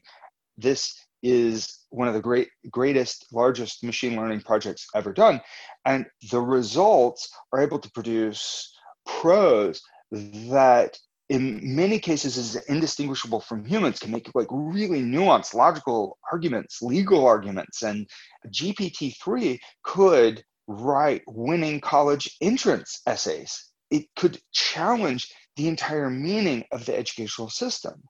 This 0.57 0.93
is 1.23 1.85
one 1.89 2.07
of 2.07 2.13
the 2.13 2.21
great 2.21 2.49
greatest 2.71 3.27
largest 3.31 3.83
machine 3.83 4.15
learning 4.15 4.41
projects 4.41 4.87
ever 4.95 5.13
done 5.13 5.39
and 5.85 6.05
the 6.31 6.41
results 6.41 7.29
are 7.53 7.61
able 7.61 7.77
to 7.77 7.91
produce 7.91 8.73
prose 9.05 9.81
that 10.11 10.97
in 11.31 11.61
many 11.63 11.97
cases 11.97 12.35
is 12.35 12.57
indistinguishable 12.67 13.39
from 13.39 13.63
humans 13.63 13.99
can 13.99 14.11
make 14.11 14.29
like 14.35 14.49
really 14.51 15.01
nuanced 15.01 15.53
logical 15.53 16.17
arguments 16.29 16.81
legal 16.81 17.25
arguments 17.25 17.83
and 17.83 18.05
gpt-3 18.47 19.57
could 19.83 20.43
write 20.67 21.21
winning 21.27 21.79
college 21.79 22.35
entrance 22.41 23.01
essays. 23.07 23.71
It 23.89 24.05
could 24.17 24.39
challenge 24.51 25.31
the 25.55 25.69
entire 25.69 26.09
meaning 26.09 26.65
of 26.73 26.85
the 26.85 26.97
educational 26.97 27.49
system. 27.49 28.03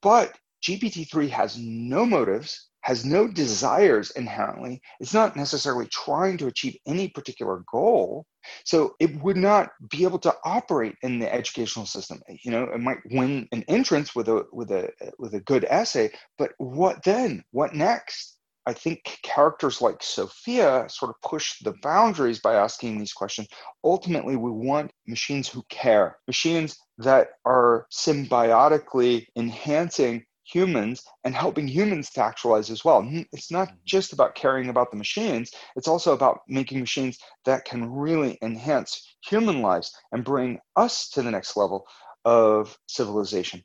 But 0.00 0.34
gpt-3 0.66 1.28
has 1.28 1.58
no 1.58 2.06
motives 2.06 2.70
has 2.82 3.04
no 3.04 3.26
desires 3.28 4.10
inherently 4.12 4.80
it's 5.00 5.14
not 5.14 5.36
necessarily 5.36 5.86
trying 5.86 6.36
to 6.36 6.46
achieve 6.46 6.76
any 6.86 7.08
particular 7.08 7.64
goal 7.70 8.26
so 8.64 8.94
it 8.98 9.22
would 9.22 9.36
not 9.36 9.70
be 9.90 10.04
able 10.04 10.18
to 10.20 10.34
operate 10.44 10.96
in 11.02 11.18
the 11.18 11.32
educational 11.32 11.86
system. 11.86 12.20
You 12.42 12.50
know, 12.50 12.64
it 12.64 12.80
might 12.80 12.98
win 13.10 13.48
an 13.52 13.64
entrance 13.68 14.14
with 14.14 14.28
a 14.28 14.46
with 14.52 14.70
a 14.70 14.90
with 15.18 15.34
a 15.34 15.40
good 15.40 15.64
essay, 15.68 16.10
but 16.38 16.52
what 16.58 17.02
then? 17.04 17.44
What 17.50 17.74
next? 17.74 18.38
I 18.64 18.72
think 18.72 19.18
characters 19.24 19.82
like 19.82 20.04
Sophia 20.04 20.86
sort 20.88 21.10
of 21.10 21.20
push 21.28 21.58
the 21.64 21.74
boundaries 21.82 22.38
by 22.38 22.54
asking 22.54 22.98
these 22.98 23.12
questions. 23.12 23.48
Ultimately, 23.82 24.36
we 24.36 24.52
want 24.52 24.92
machines 25.06 25.48
who 25.48 25.64
care, 25.68 26.18
machines 26.28 26.78
that 26.98 27.30
are 27.44 27.86
symbiotically 27.92 29.26
enhancing 29.36 30.24
humans 30.44 31.02
and 31.24 31.34
helping 31.34 31.68
humans 31.68 32.10
to 32.10 32.22
actualize 32.22 32.70
as 32.70 32.84
well. 32.84 33.08
It's 33.32 33.50
not 33.50 33.68
mm-hmm. 33.68 33.76
just 33.84 34.12
about 34.12 34.34
caring 34.34 34.68
about 34.68 34.90
the 34.90 34.96
machines, 34.96 35.52
it's 35.76 35.88
also 35.88 36.12
about 36.12 36.40
making 36.48 36.80
machines 36.80 37.18
that 37.44 37.64
can 37.64 37.90
really 37.90 38.38
enhance 38.42 39.16
human 39.24 39.62
lives 39.62 39.94
and 40.12 40.24
bring 40.24 40.58
us 40.76 41.08
to 41.10 41.22
the 41.22 41.30
next 41.30 41.56
level 41.56 41.86
of 42.24 42.76
civilization. 42.86 43.62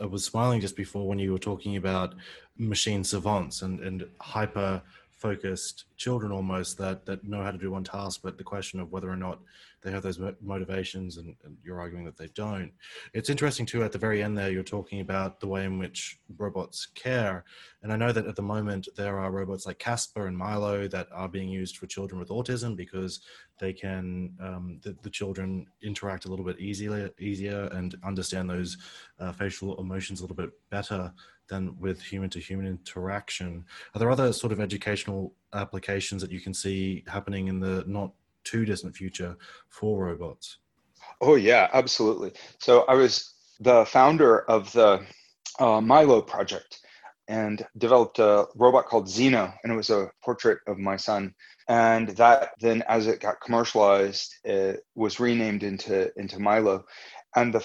I 0.00 0.06
was 0.06 0.24
smiling 0.24 0.60
just 0.60 0.76
before 0.76 1.06
when 1.06 1.18
you 1.18 1.32
were 1.32 1.38
talking 1.38 1.76
about 1.76 2.14
machine 2.56 3.04
savants 3.04 3.62
and, 3.62 3.80
and 3.80 4.06
hyper 4.20 4.82
focused 5.20 5.84
children 5.96 6.32
almost 6.32 6.78
that 6.78 7.04
that 7.04 7.22
know 7.24 7.42
how 7.42 7.50
to 7.50 7.58
do 7.58 7.70
one 7.70 7.84
task 7.84 8.20
but 8.22 8.38
the 8.38 8.44
question 8.44 8.80
of 8.80 8.90
whether 8.90 9.10
or 9.10 9.16
not 9.16 9.38
they 9.82 9.90
have 9.90 10.02
those 10.02 10.20
motivations 10.40 11.16
and, 11.16 11.34
and, 11.44 11.56
you're 11.62 11.80
arguing 11.80 12.04
that 12.04 12.16
they 12.16 12.28
don't. 12.34 12.72
It's 13.14 13.30
interesting 13.30 13.66
too 13.66 13.82
at 13.82 13.92
the 13.92 13.98
very 13.98 14.22
end 14.22 14.36
there 14.36 14.50
you're 14.50 14.62
talking 14.62 15.00
about 15.00 15.40
the 15.40 15.46
way 15.46 15.64
in 15.64 15.78
which 15.78 16.18
robots 16.36 16.86
care. 16.94 17.44
And 17.82 17.92
i 17.92 17.96
know 17.96 18.12
that 18.12 18.26
at 18.26 18.36
the 18.36 18.42
moment 18.42 18.88
there 18.96 19.18
are 19.18 19.30
robots 19.30 19.66
like 19.66 19.78
Kaspar 19.78 20.26
and 20.26 20.36
milo 20.36 20.88
that 20.88 21.08
are 21.12 21.28
being 21.28 21.48
used 21.48 21.76
for 21.76 21.86
children 21.86 22.18
with 22.18 22.28
autism 22.28 22.76
because 22.76 23.20
they 23.58 23.72
can 23.72 24.32
um, 24.40 24.80
the, 24.82 24.96
the, 25.02 25.10
children 25.10 25.66
interact 25.82 26.24
a 26.24 26.28
little 26.28 26.44
bit 26.44 26.58
easier 26.58 27.10
easier 27.18 27.68
and 27.72 27.96
understand 28.04 28.48
those 28.48 28.78
uh, 29.18 29.32
facial 29.32 29.78
emotions 29.80 30.20
a 30.20 30.22
little 30.22 30.36
bit 30.36 30.50
better 30.70 31.12
than 31.50 31.76
with 31.78 32.00
human 32.00 32.30
to 32.30 32.38
human 32.38 32.66
interaction. 32.66 33.64
Are 33.94 33.98
there 33.98 34.10
other 34.10 34.32
sort 34.32 34.52
of 34.52 34.60
educational 34.60 35.34
applications 35.52 36.22
that 36.22 36.30
you 36.30 36.40
can 36.40 36.54
see 36.54 37.04
happening 37.06 37.48
in 37.48 37.60
the 37.60 37.84
not 37.86 38.12
too 38.44 38.64
distant 38.64 38.96
future 38.96 39.36
for 39.68 40.06
robots? 40.06 40.58
Oh, 41.20 41.34
yeah, 41.34 41.68
absolutely. 41.72 42.32
So 42.58 42.84
I 42.88 42.94
was 42.94 43.34
the 43.60 43.84
founder 43.84 44.48
of 44.50 44.72
the 44.72 45.04
uh, 45.58 45.80
Milo 45.80 46.22
project 46.22 46.80
and 47.28 47.64
developed 47.78 48.18
a 48.18 48.46
robot 48.56 48.86
called 48.86 49.08
Zeno, 49.08 49.52
and 49.62 49.72
it 49.72 49.76
was 49.76 49.90
a 49.90 50.10
portrait 50.24 50.58
of 50.66 50.78
my 50.78 50.96
son. 50.96 51.32
And 51.68 52.08
that 52.16 52.50
then, 52.60 52.82
as 52.88 53.06
it 53.06 53.20
got 53.20 53.40
commercialized, 53.40 54.34
it 54.42 54.80
was 54.96 55.20
renamed 55.20 55.62
into 55.62 56.10
into 56.18 56.40
Milo. 56.40 56.84
And 57.36 57.54
the, 57.54 57.64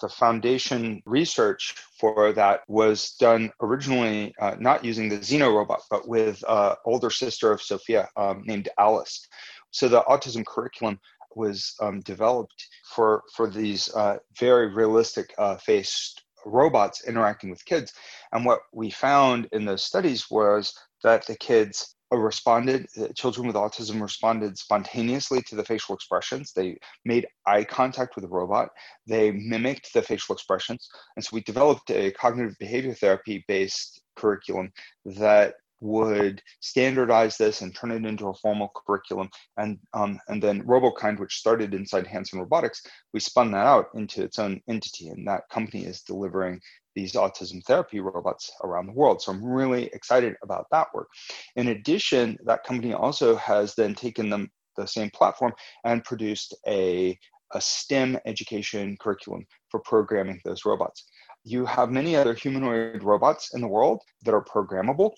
the 0.00 0.08
foundation 0.08 1.02
research 1.06 1.74
for 2.00 2.32
that 2.32 2.60
was 2.66 3.12
done 3.20 3.52
originally 3.60 4.34
uh, 4.40 4.56
not 4.58 4.84
using 4.84 5.08
the 5.08 5.22
Zeno 5.22 5.52
robot, 5.52 5.82
but 5.88 6.08
with 6.08 6.42
an 6.48 6.56
uh, 6.56 6.74
older 6.84 7.10
sister 7.10 7.52
of 7.52 7.62
Sophia 7.62 8.08
um, 8.16 8.42
named 8.44 8.68
Alice. 8.78 9.26
So 9.70 9.88
the 9.88 10.02
autism 10.02 10.44
curriculum 10.44 10.98
was 11.36 11.74
um, 11.80 12.00
developed 12.00 12.66
for 12.94 13.22
for 13.34 13.48
these 13.48 13.92
uh, 13.94 14.18
very 14.38 14.72
realistic 14.72 15.32
uh, 15.38 15.56
faced 15.56 16.22
robots 16.46 17.06
interacting 17.06 17.50
with 17.50 17.64
kids. 17.64 17.92
And 18.32 18.44
what 18.44 18.60
we 18.72 18.90
found 18.90 19.48
in 19.52 19.64
those 19.64 19.84
studies 19.84 20.30
was 20.30 20.74
that 21.02 21.26
the 21.26 21.36
kids 21.36 21.96
Uh, 22.14 22.16
responded, 22.16 22.86
uh, 23.00 23.08
children 23.16 23.46
with 23.46 23.56
autism 23.56 24.00
responded 24.00 24.56
spontaneously 24.56 25.42
to 25.42 25.56
the 25.56 25.64
facial 25.64 25.94
expressions. 25.94 26.52
They 26.52 26.78
made 27.04 27.26
eye 27.46 27.64
contact 27.64 28.14
with 28.14 28.22
the 28.22 28.28
robot. 28.28 28.68
They 29.06 29.32
mimicked 29.32 29.92
the 29.92 30.02
facial 30.02 30.34
expressions. 30.34 30.88
And 31.16 31.24
so 31.24 31.30
we 31.32 31.40
developed 31.42 31.90
a 31.90 32.12
cognitive 32.12 32.56
behavior 32.60 32.94
therapy 32.94 33.44
based 33.48 34.02
curriculum 34.16 34.72
that 35.04 35.54
would 35.80 36.42
standardize 36.60 37.36
this 37.36 37.60
and 37.60 37.74
turn 37.74 37.90
it 37.90 38.04
into 38.04 38.28
a 38.28 38.34
formal 38.34 38.70
curriculum. 38.74 39.28
And, 39.56 39.78
um, 39.92 40.18
and 40.28 40.42
then 40.42 40.62
RoboKind, 40.64 41.18
which 41.18 41.36
started 41.36 41.74
inside 41.74 42.06
Hanson 42.06 42.38
Robotics, 42.38 42.82
we 43.12 43.20
spun 43.20 43.50
that 43.52 43.66
out 43.66 43.86
into 43.94 44.22
its 44.22 44.38
own 44.38 44.60
entity. 44.68 45.08
And 45.08 45.26
that 45.28 45.48
company 45.50 45.84
is 45.84 46.02
delivering 46.02 46.60
these 46.94 47.12
autism 47.12 47.62
therapy 47.64 48.00
robots 48.00 48.50
around 48.62 48.86
the 48.86 48.92
world. 48.92 49.20
So 49.20 49.32
I'm 49.32 49.44
really 49.44 49.86
excited 49.86 50.36
about 50.42 50.66
that 50.70 50.88
work. 50.94 51.08
In 51.56 51.68
addition, 51.68 52.38
that 52.44 52.64
company 52.64 52.94
also 52.94 53.36
has 53.36 53.74
then 53.74 53.94
taken 53.94 54.30
them 54.30 54.50
the 54.76 54.86
same 54.86 55.10
platform 55.10 55.52
and 55.84 56.04
produced 56.04 56.54
a, 56.66 57.18
a 57.52 57.60
STEM 57.60 58.18
education 58.26 58.96
curriculum 59.00 59.44
for 59.70 59.80
programming 59.80 60.40
those 60.44 60.64
robots 60.64 61.04
you 61.44 61.66
have 61.66 61.90
many 61.90 62.16
other 62.16 62.32
humanoid 62.32 63.02
robots 63.02 63.54
in 63.54 63.60
the 63.60 63.68
world 63.68 64.00
that 64.24 64.34
are 64.34 64.44
programmable. 64.44 65.12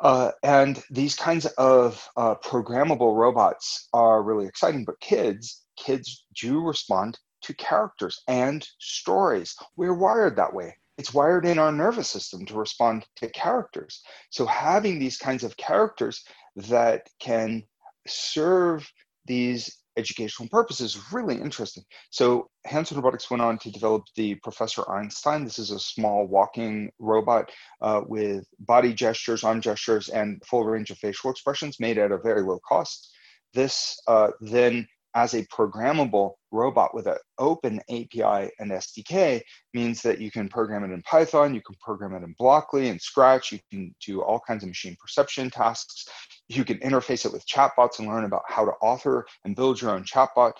Uh, 0.00 0.30
and 0.42 0.82
these 0.90 1.14
kinds 1.14 1.46
of 1.46 2.06
uh, 2.16 2.34
programmable 2.36 3.16
robots 3.16 3.88
are 3.92 4.22
really 4.22 4.46
exciting, 4.46 4.84
but 4.84 5.00
kids, 5.00 5.64
kids 5.76 6.24
do 6.40 6.60
respond 6.60 7.18
to 7.42 7.54
characters 7.54 8.22
and 8.26 8.66
stories. 8.78 9.54
We're 9.76 9.94
wired 9.94 10.36
that 10.36 10.54
way. 10.54 10.76
It's 10.96 11.12
wired 11.12 11.44
in 11.44 11.58
our 11.58 11.72
nervous 11.72 12.08
system 12.08 12.46
to 12.46 12.54
respond 12.54 13.06
to 13.16 13.28
characters. 13.28 14.02
So 14.30 14.46
having 14.46 14.98
these 14.98 15.18
kinds 15.18 15.44
of 15.44 15.56
characters 15.56 16.24
that 16.56 17.08
can 17.18 17.64
serve 18.06 18.90
these 19.26 19.83
educational 19.96 20.48
purposes 20.48 21.12
really 21.12 21.36
interesting. 21.36 21.84
So 22.10 22.48
Hanson 22.64 22.96
Robotics 22.96 23.30
went 23.30 23.42
on 23.42 23.58
to 23.58 23.70
develop 23.70 24.04
the 24.16 24.34
Professor 24.36 24.88
Einstein. 24.90 25.44
This 25.44 25.58
is 25.58 25.70
a 25.70 25.78
small 25.78 26.26
walking 26.26 26.90
robot 26.98 27.50
uh, 27.80 28.02
with 28.06 28.44
body 28.58 28.92
gestures, 28.92 29.44
arm 29.44 29.60
gestures, 29.60 30.08
and 30.08 30.42
full 30.46 30.64
range 30.64 30.90
of 30.90 30.98
facial 30.98 31.30
expressions 31.30 31.80
made 31.80 31.98
at 31.98 32.12
a 32.12 32.18
very 32.18 32.42
low 32.42 32.60
cost. 32.66 33.10
This 33.52 33.96
uh, 34.08 34.30
then 34.40 34.86
as 35.14 35.34
a 35.34 35.44
programmable 35.46 36.32
robot 36.50 36.94
with 36.94 37.06
an 37.06 37.16
open 37.38 37.80
API 37.90 38.50
and 38.58 38.70
SDK 38.70 39.40
means 39.72 40.02
that 40.02 40.20
you 40.20 40.30
can 40.30 40.48
program 40.48 40.84
it 40.84 40.92
in 40.92 41.02
Python, 41.02 41.54
you 41.54 41.60
can 41.62 41.76
program 41.80 42.14
it 42.14 42.24
in 42.24 42.34
Blockly 42.40 42.90
and 42.90 43.00
Scratch, 43.00 43.52
you 43.52 43.58
can 43.70 43.94
do 44.04 44.22
all 44.22 44.40
kinds 44.46 44.62
of 44.62 44.68
machine 44.68 44.96
perception 45.00 45.50
tasks, 45.50 46.06
you 46.48 46.64
can 46.64 46.78
interface 46.78 47.24
it 47.24 47.32
with 47.32 47.46
chatbots 47.46 47.98
and 47.98 48.08
learn 48.08 48.24
about 48.24 48.42
how 48.48 48.64
to 48.64 48.72
author 48.82 49.24
and 49.44 49.56
build 49.56 49.80
your 49.80 49.92
own 49.92 50.04
chatbot, 50.04 50.52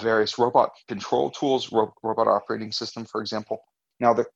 various 0.00 0.38
robot 0.38 0.70
control 0.88 1.30
tools, 1.30 1.72
ro- 1.72 1.92
robot 2.02 2.28
operating 2.28 2.72
system, 2.72 3.04
for 3.04 3.20
example. 3.20 3.58
Now, 4.00 4.12
the 4.12 4.26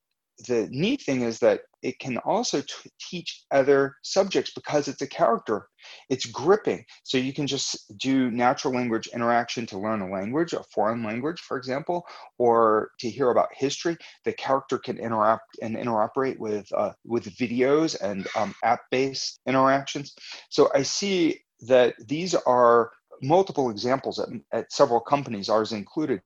the 0.48 0.68
neat 0.70 1.00
thing 1.00 1.22
is 1.22 1.38
that 1.38 1.62
it 1.86 2.00
can 2.00 2.18
also 2.18 2.60
t- 2.62 2.90
teach 3.00 3.44
other 3.52 3.94
subjects 4.02 4.50
because 4.52 4.88
it's 4.88 5.02
a 5.02 5.06
character. 5.06 5.68
It's 6.10 6.26
gripping. 6.26 6.84
So 7.04 7.16
you 7.16 7.32
can 7.32 7.46
just 7.46 7.96
do 7.98 8.28
natural 8.32 8.74
language 8.74 9.06
interaction 9.14 9.66
to 9.66 9.78
learn 9.78 10.00
a 10.02 10.10
language, 10.10 10.52
a 10.52 10.64
foreign 10.74 11.04
language, 11.04 11.40
for 11.40 11.56
example, 11.56 12.04
or 12.38 12.90
to 12.98 13.08
hear 13.08 13.30
about 13.30 13.50
history. 13.52 13.96
The 14.24 14.32
character 14.32 14.78
can 14.78 14.98
interact 14.98 15.44
and 15.62 15.76
interoperate 15.76 16.38
with 16.40 16.66
uh, 16.72 16.92
with 17.04 17.32
videos 17.36 17.96
and 18.00 18.26
um, 18.36 18.52
app-based 18.64 19.38
interactions. 19.46 20.12
So 20.50 20.68
I 20.74 20.82
see 20.82 21.38
that 21.68 21.94
these 22.08 22.34
are 22.34 22.90
multiple 23.22 23.70
examples 23.70 24.18
at, 24.18 24.28
at 24.52 24.72
several 24.72 25.00
companies, 25.00 25.48
ours 25.48 25.70
included, 25.70 26.20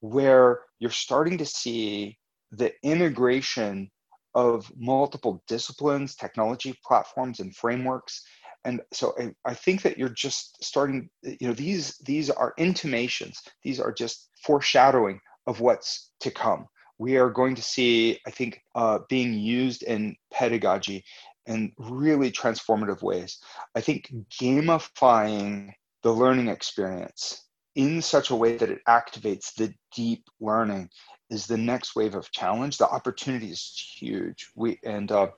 where 0.00 0.62
you're 0.80 0.90
starting 0.90 1.38
to 1.38 1.46
see 1.46 2.18
the 2.50 2.72
integration 2.82 3.88
of 4.36 4.70
multiple 4.76 5.42
disciplines, 5.48 6.14
technology 6.14 6.78
platforms, 6.86 7.40
and 7.40 7.56
frameworks. 7.56 8.22
And 8.66 8.82
so 8.92 9.14
I, 9.18 9.32
I, 9.46 9.54
think 9.54 9.80
that 9.82 9.96
you're 9.96 10.10
just 10.10 10.62
starting, 10.62 11.08
you 11.22 11.48
know, 11.48 11.54
these 11.54 11.96
these 12.04 12.28
are 12.28 12.52
intimations, 12.58 13.40
these 13.64 13.80
are 13.80 13.92
just 13.92 14.28
foreshadowing 14.44 15.20
of 15.46 15.60
what's 15.60 16.10
to 16.20 16.30
come. 16.30 16.66
We 16.98 17.16
are 17.16 17.30
going 17.30 17.54
to 17.54 17.62
see, 17.62 18.18
I 18.26 18.30
think, 18.30 18.60
uh, 18.74 18.98
being 19.08 19.34
used 19.34 19.82
in 19.82 20.16
pedagogy 20.30 21.04
in 21.46 21.72
really 21.78 22.30
transformative 22.30 23.02
ways. 23.02 23.38
I 23.74 23.80
think 23.80 24.12
gamifying 24.40 25.72
the 26.02 26.12
learning 26.12 26.48
experience 26.48 27.42
in 27.74 28.02
such 28.02 28.30
a 28.30 28.36
way 28.36 28.56
that 28.56 28.70
it 28.70 28.80
activates 28.86 29.54
the 29.54 29.72
deep 29.94 30.24
learning 30.40 30.90
is 31.30 31.46
the 31.46 31.56
next 31.56 31.96
wave 31.96 32.14
of 32.14 32.30
challenge. 32.30 32.78
The 32.78 32.88
opportunity 32.88 33.50
is 33.50 33.94
huge. 33.98 34.50
We 34.54 34.78
and 34.84 35.10
uh, 35.10 35.28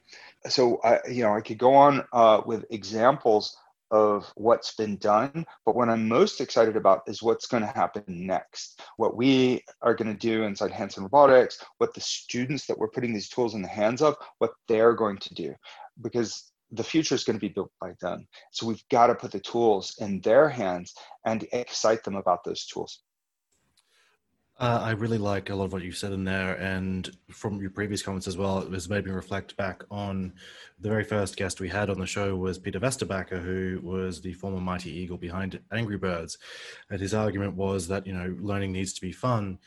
so 0.49 0.81
I, 0.85 1.01
you 1.09 1.23
know, 1.23 1.35
I 1.35 1.41
could 1.41 1.59
go 1.59 1.75
on 1.75 2.05
uh, 2.13 2.43
with 2.45 2.65
examples 2.71 3.57
of 3.91 4.31
what's 4.37 4.75
been 4.75 4.97
done, 4.99 5.47
but 5.65 5.75
what 5.75 5.89
I'm 5.89 6.09
most 6.09 6.41
excited 6.41 6.77
about 6.77 7.03
is 7.07 7.23
what's 7.23 7.47
going 7.47 7.63
to 7.63 7.73
happen 7.73 8.05
next. 8.07 8.83
What 8.97 9.17
we 9.17 9.65
are 9.81 9.95
going 9.95 10.13
to 10.13 10.19
do 10.19 10.43
inside 10.43 10.71
Hanson 10.73 11.05
Robotics, 11.05 11.65
what 11.79 11.95
the 11.95 12.01
students 12.01 12.67
that 12.67 12.79
we're 12.79 12.91
putting 12.91 13.15
these 13.15 13.31
tools 13.31 13.55
in 13.55 13.63
the 13.63 13.69
hands 13.69 14.03
of, 14.03 14.17
what 14.39 14.53
they're 14.69 14.93
going 14.93 15.17
to 15.19 15.35
do, 15.35 15.55
because 16.03 16.53
the 16.73 16.85
future 16.85 17.15
is 17.15 17.25
going 17.25 17.37
to 17.37 17.41
be 17.41 17.53
built 17.53 17.71
by 17.81 17.95
them. 18.03 18.27
So 18.53 18.67
we've 18.67 18.85
got 18.91 19.07
to 19.07 19.15
put 19.15 19.33
the 19.33 19.41
tools 19.41 19.95
in 20.01 20.21
their 20.21 20.51
hands 20.51 20.95
and 21.25 21.47
excite 21.53 22.05
them 22.05 22.17
about 22.17 22.45
those 22.45 22.67
tools. 22.67 23.01
Uh, 24.61 24.81
I 24.83 24.91
really 24.91 25.19
like 25.19 25.51
a 25.51 25.55
lot 25.55 25.67
of 25.67 25.73
what 25.73 25.85
you 25.85 25.93
said 25.93 26.13
in 26.13 26.25
there, 26.25 26.55
and 26.55 27.09
from 27.31 27.61
your 27.61 27.71
previous 27.71 28.03
comments 28.03 28.27
as 28.27 28.37
well, 28.37 28.59
it 28.59 28.73
has 28.73 28.89
made 28.89 29.05
me 29.05 29.13
reflect 29.13 29.57
back 29.57 29.85
on 29.89 30.33
the 30.81 30.89
very 30.89 31.05
first 31.05 31.37
guest 31.37 31.61
we 31.61 31.69
had 31.69 31.89
on 31.89 32.01
the 32.01 32.07
show 32.07 32.35
was 32.35 32.59
Peter 32.59 32.81
Vesterbacka, 32.81 33.41
who 33.41 33.79
was 33.85 34.21
the 34.21 34.33
former 34.33 34.61
Mighty 34.61 34.91
Eagle 34.91 35.17
behind 35.17 35.61
Angry 35.71 35.97
Birds, 35.97 36.39
and 36.91 37.01
his 37.01 37.15
argument 37.15 37.55
was 37.55 37.87
that 37.87 38.05
you 38.05 38.13
know 38.13 38.37
learning 38.41 38.73
needs 38.73 38.93
to 38.95 39.01
be 39.01 39.13
fun. 39.13 39.59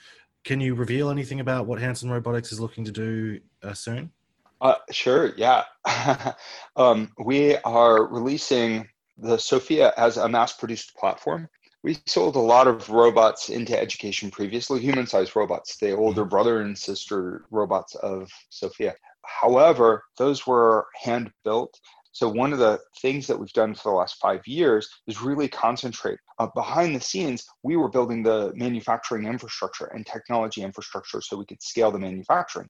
Can 0.43 0.60
you 0.60 0.75
reveal 0.75 1.10
anything 1.10 1.39
about 1.39 1.67
what 1.67 1.80
Hanson 1.80 2.10
Robotics 2.10 2.51
is 2.51 2.60
looking 2.60 2.84
to 2.84 2.91
do 2.91 3.39
uh, 3.63 3.73
soon? 3.73 4.12
Uh, 4.60 4.75
sure, 4.91 5.32
yeah. 5.38 5.63
um, 6.75 7.13
we 7.23 7.56
are 7.60 8.08
releasing 8.08 8.89
the 9.17 9.38
Sophia 9.38 9.93
as 9.95 10.17
a 10.17 10.27
mass-produced 10.27 10.95
platform 10.97 11.47
we 11.84 11.98
sold 12.06 12.36
a 12.36 12.39
lot 12.39 12.67
of 12.67 12.89
robots 12.89 13.50
into 13.50 13.80
education 13.80 14.30
previously, 14.30 14.80
human 14.80 15.08
sized 15.08 15.36
robots, 15.36 15.78
the 15.78 15.96
older 15.96 16.22
mm-hmm. 16.22 16.30
brother 16.30 16.62
and 16.62 16.78
sister 16.78 17.46
robots 17.50 17.96
of 17.96 18.30
Sophia. 18.50 18.94
However, 19.26 20.04
those 20.17 20.46
were 20.46 20.88
hand 21.02 21.32
built. 21.44 21.80
So, 22.13 22.28
one 22.28 22.52
of 22.52 22.60
the 22.60 22.80
things 23.02 23.26
that 23.28 23.39
we've 23.39 23.54
done 23.54 23.74
for 23.74 23.89
the 23.89 23.96
last 23.96 24.17
five 24.20 24.46
years 24.46 24.89
is 25.08 25.22
really 25.22 25.48
concentrate. 25.48 26.20
Uh, 26.39 26.48
behind 26.54 26.96
the 26.96 27.00
scenes, 27.00 27.46
we 27.63 27.78
were 27.78 27.89
building 27.89 28.22
the 28.22 28.52
manufacturing 28.54 29.26
infrastructure 29.26 29.86
and 29.86 30.06
technology 30.06 30.62
infrastructure 30.62 31.22
so 31.22 31.38
we 31.38 31.46
could 31.46 31.62
scale 31.63 31.91
the 31.91 32.00
manufacturing. 32.00 32.67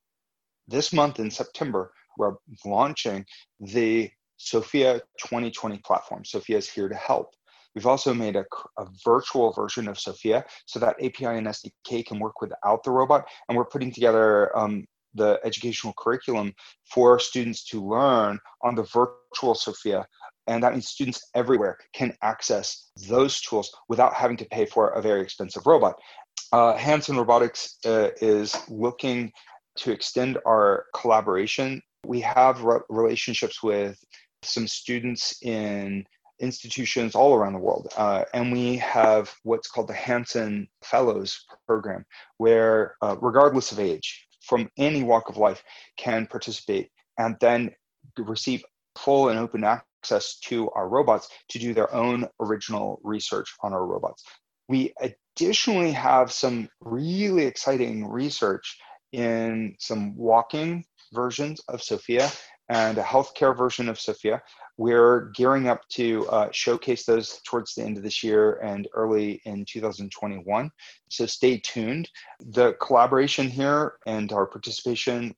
This 0.67 0.93
month 0.93 1.19
in 1.19 1.32
September, 1.32 1.91
we're 2.17 2.36
launching 2.65 3.26
the 3.60 4.12
Sophia 4.38 5.00
2020 5.19 5.80
platform. 5.80 6.24
Sophia 6.24 6.58
is 6.58 6.69
here 6.69 6.88
to 6.88 6.95
help. 6.95 7.34
We've 7.75 7.88
also 7.88 8.13
made 8.13 8.36
a, 8.36 8.45
a, 8.77 8.86
virtual 9.05 9.53
version 9.53 9.88
of 9.88 9.97
Sophia 9.99 10.45
so 10.65 10.79
that 10.79 10.95
API 11.01 11.38
and 11.38 11.47
SDK 11.47 12.05
can 12.05 12.19
work 12.19 12.41
without 12.41 12.84
the 12.84 12.91
robot. 12.91 13.25
And 13.47 13.57
we're 13.57 13.65
putting 13.65 13.91
together 13.91 14.55
um, 14.57 14.86
the 15.13 15.39
educational 15.43 15.93
curriculum 15.97 16.53
for 16.93 17.19
students 17.19 17.63
to 17.65 17.86
learn 17.86 18.39
on 18.62 18.75
the 18.75 18.84
virtual 18.84 19.55
Sophia. 19.55 20.05
And 20.47 20.63
that 20.63 20.73
means 20.73 20.88
students 20.88 21.29
everywhere 21.36 21.77
can 21.93 22.13
access 22.21 22.91
those 23.07 23.39
tools 23.41 23.71
without 23.88 24.13
having 24.13 24.38
to 24.38 24.45
pay 24.45 24.65
for 24.65 24.89
a 24.89 25.01
very 25.01 25.21
expensive 25.21 25.65
robot. 25.65 25.95
Uh, 26.51 26.75
Hanson 26.75 27.15
Robotics 27.15 27.77
uh, 27.86 28.10
is 28.21 28.57
looking 28.69 29.31
to 29.77 29.91
extend 29.91 30.38
our 30.45 30.86
collaboration. 30.93 31.81
We 32.05 32.19
have 32.21 32.62
re- 32.63 32.79
relationships 32.89 33.63
with 33.63 33.97
some 34.43 34.67
students 34.67 35.41
in 35.43 36.05
institutions 36.41 37.15
all 37.15 37.34
around 37.36 37.54
the 37.54 37.60
world. 37.60 37.88
Uh, 37.95 38.25
and 38.34 38.51
we 38.51 38.77
have 38.77 39.34
what's 39.43 39.69
called 39.69 39.88
the 39.88 39.93
Hanson 39.93 40.67
Fellows 40.84 41.45
Program, 41.67 42.04
where, 42.38 42.95
uh, 43.01 43.15
regardless 43.21 43.71
of 43.71 43.80
age, 43.80 44.27
from 44.41 44.69
any 44.77 45.04
walk 45.04 45.30
of 45.30 45.38
life, 45.38 45.63
can 45.97 46.25
participate 46.25 46.89
and 47.17 47.38
then 47.39 47.71
receive 48.17 48.63
full 48.97 49.30
and 49.30 49.39
open 49.39 49.63
access 49.63 50.39
to 50.39 50.69
our 50.71 50.89
robots 50.89 51.30
to 51.49 51.60
do 51.60 51.73
their 51.73 51.93
own 51.93 52.27
original 52.39 52.99
research 53.04 53.54
on 53.62 53.73
our 53.73 53.86
robots. 53.86 54.23
We 54.67 54.93
additionally 54.99 55.91
have 55.91 56.32
some 56.32 56.69
really 56.82 57.45
exciting 57.45 58.08
research 58.08 58.77
in 59.12 59.75
some 59.80 60.15
walking 60.15 60.86
versions 61.13 61.62
of 61.67 61.84
Sophia 61.84 62.32
and 62.71 62.97
a 62.97 63.03
healthcare 63.03 63.55
version 63.55 63.89
of 63.89 63.99
Sophia. 63.99 64.41
We're 64.77 65.29
gearing 65.31 65.67
up 65.67 65.81
to 65.89 66.25
uh, 66.29 66.47
showcase 66.53 67.03
those 67.03 67.41
towards 67.45 67.75
the 67.75 67.84
end 67.84 67.97
of 67.97 68.03
this 68.03 68.23
year 68.23 68.62
and 68.63 68.88
early 68.93 69.41
in 69.43 69.65
2021. 69.65 70.71
So 71.10 71.25
stay 71.25 71.57
tuned. 71.57 72.10
The 72.39 72.73
collaboration 72.81 73.49
here 73.49 73.95
and 74.07 74.31
our 74.31 74.47
participation 74.47 75.36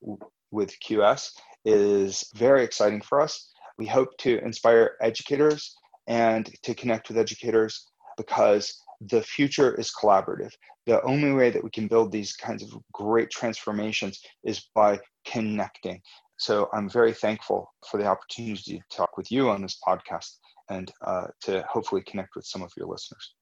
with 0.52 0.80
QS 0.88 1.32
is 1.66 2.24
very 2.36 2.64
exciting 2.64 3.02
for 3.02 3.20
us. 3.20 3.52
We 3.80 3.88
hope 3.88 4.16
to 4.20 4.38
inspire 4.46 4.92
educators 5.02 5.76
and 6.06 6.48
to 6.62 6.76
connect 6.76 7.08
with 7.08 7.18
educators 7.18 7.88
because 8.16 8.80
the 9.02 9.24
future 9.24 9.74
is 9.74 9.92
collaborative. 9.92 10.52
The 10.86 11.02
only 11.02 11.32
way 11.32 11.50
that 11.50 11.64
we 11.64 11.72
can 11.72 11.88
build 11.88 12.12
these 12.12 12.36
kinds 12.36 12.62
of 12.62 12.78
great 12.92 13.32
transformations 13.32 14.22
is 14.44 14.70
by 14.76 15.00
connecting. 15.26 16.02
So 16.44 16.68
I'm 16.74 16.90
very 16.90 17.14
thankful 17.14 17.72
for 17.90 17.98
the 17.98 18.06
opportunity 18.06 18.80
to 18.80 18.98
talk 18.98 19.16
with 19.16 19.32
you 19.32 19.50
on 19.50 19.62
this 19.62 19.80
podcast 19.88 20.40
and 20.70 20.92
uh, 21.08 21.28
to 21.44 21.64
hopefully 21.72 22.02
connect 22.06 22.36
with 22.36 22.46
some 22.46 22.62
of 22.62 22.70
your 22.76 22.88
listeners. 22.88 23.36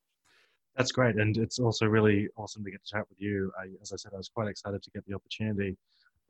That's 0.78 0.92
great. 0.92 1.16
And 1.16 1.36
it's 1.36 1.58
also 1.58 1.88
really 1.88 2.28
awesome 2.38 2.64
to 2.64 2.70
get 2.70 2.86
to 2.86 2.94
chat 2.94 3.06
with 3.10 3.20
you. 3.20 3.52
I, 3.60 3.70
as 3.82 3.92
I 3.92 3.96
said, 3.96 4.12
I 4.14 4.18
was 4.18 4.30
quite 4.30 4.50
excited 4.50 4.84
to 4.84 4.92
get 4.92 5.04
the 5.08 5.16
opportunity 5.16 5.76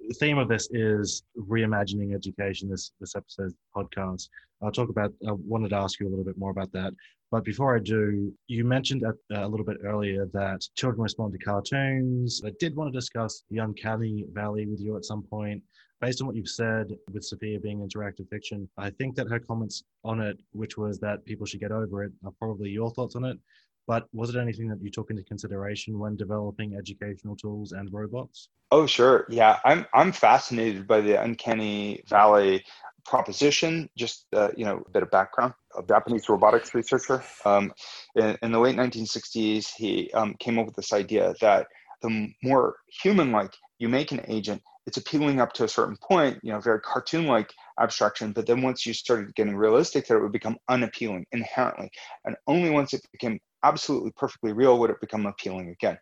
the 0.07 0.13
theme 0.13 0.37
of 0.37 0.47
this 0.47 0.67
is 0.71 1.23
reimagining 1.37 2.13
education. 2.15 2.69
This 2.69 2.91
this 2.99 3.15
episode's 3.15 3.55
podcast. 3.75 4.29
I'll 4.61 4.71
talk 4.71 4.89
about. 4.89 5.13
I 5.27 5.31
wanted 5.31 5.69
to 5.69 5.75
ask 5.77 5.99
you 5.99 6.07
a 6.07 6.11
little 6.11 6.25
bit 6.25 6.37
more 6.37 6.51
about 6.51 6.71
that. 6.73 6.93
But 7.31 7.45
before 7.45 7.75
I 7.75 7.79
do, 7.79 8.33
you 8.47 8.65
mentioned 8.65 9.03
a, 9.03 9.13
a 9.45 9.47
little 9.47 9.65
bit 9.65 9.77
earlier 9.83 10.25
that 10.33 10.61
children 10.75 11.01
respond 11.01 11.33
to 11.33 11.39
cartoons. 11.39 12.41
I 12.45 12.51
did 12.59 12.75
want 12.75 12.91
to 12.91 12.97
discuss 12.97 13.43
the 13.49 13.59
uncanny 13.59 14.25
valley 14.33 14.65
with 14.67 14.81
you 14.81 14.97
at 14.97 15.05
some 15.05 15.23
point. 15.23 15.63
Based 16.01 16.19
on 16.19 16.25
what 16.25 16.35
you've 16.35 16.49
said 16.49 16.97
with 17.13 17.23
Sophia 17.23 17.59
being 17.59 17.87
interactive 17.87 18.27
fiction, 18.27 18.67
I 18.75 18.89
think 18.89 19.15
that 19.15 19.29
her 19.29 19.39
comments 19.39 19.83
on 20.03 20.19
it, 20.19 20.39
which 20.51 20.75
was 20.75 20.99
that 20.99 21.23
people 21.25 21.45
should 21.45 21.59
get 21.59 21.71
over 21.71 22.03
it, 22.03 22.11
are 22.25 22.31
probably 22.39 22.71
your 22.71 22.89
thoughts 22.91 23.15
on 23.15 23.23
it. 23.23 23.37
But 23.87 24.07
was 24.11 24.33
it 24.33 24.39
anything 24.39 24.67
that 24.69 24.81
you 24.81 24.89
took 24.89 25.11
into 25.11 25.23
consideration 25.23 25.99
when 25.99 26.15
developing 26.15 26.75
educational 26.75 27.35
tools 27.35 27.71
and 27.73 27.87
robots? 27.93 28.49
Oh, 28.71 28.87
sure. 28.87 29.27
Yeah, 29.29 29.59
I'm 29.63 29.85
I'm 29.93 30.11
fascinated 30.11 30.87
by 30.87 31.01
the 31.01 31.21
uncanny 31.21 32.03
valley 32.07 32.63
proposition. 33.05 33.89
Just 33.95 34.25
uh, 34.33 34.49
you 34.57 34.65
know, 34.65 34.83
a 34.85 34.89
bit 34.89 35.03
of 35.03 35.11
background. 35.11 35.53
A 35.77 35.83
Japanese 35.83 36.29
robotics 36.29 36.73
researcher 36.73 37.23
um, 37.45 37.73
in, 38.15 38.37
in, 38.41 38.51
the 38.51 38.59
late 38.59 38.75
1960s, 38.75 39.67
he 39.75 40.11
um, 40.13 40.35
came 40.39 40.57
up 40.59 40.65
with 40.65 40.75
this 40.75 40.93
idea 40.93 41.33
that 41.41 41.67
the 42.01 42.29
more 42.43 42.75
human-like 43.01 43.53
you 43.79 43.87
make 43.87 44.11
an 44.11 44.21
agent, 44.27 44.61
it's 44.87 44.97
appealing 44.97 45.39
up 45.39 45.53
to 45.53 45.63
a 45.63 45.69
certain 45.69 45.97
point, 46.01 46.39
you 46.43 46.51
know, 46.51 46.59
very 46.59 46.79
cartoon-like 46.81 47.53
abstraction. 47.79 48.33
But 48.33 48.47
then 48.47 48.61
once 48.61 48.85
you 48.85 48.93
started 48.93 49.35
getting 49.35 49.55
realistic, 49.55 50.07
that 50.07 50.17
it 50.17 50.21
would 50.21 50.31
become 50.31 50.57
unappealing 50.69 51.25
inherently, 51.31 51.89
and 52.25 52.35
only 52.47 52.69
once 52.69 52.93
it 52.93 53.01
became 53.11 53.39
absolutely 53.63 54.11
perfectly 54.17 54.53
real 54.53 54.79
would 54.79 54.89
it 54.89 55.01
become 55.01 55.25
appealing 55.25 55.69
again. 55.69 55.97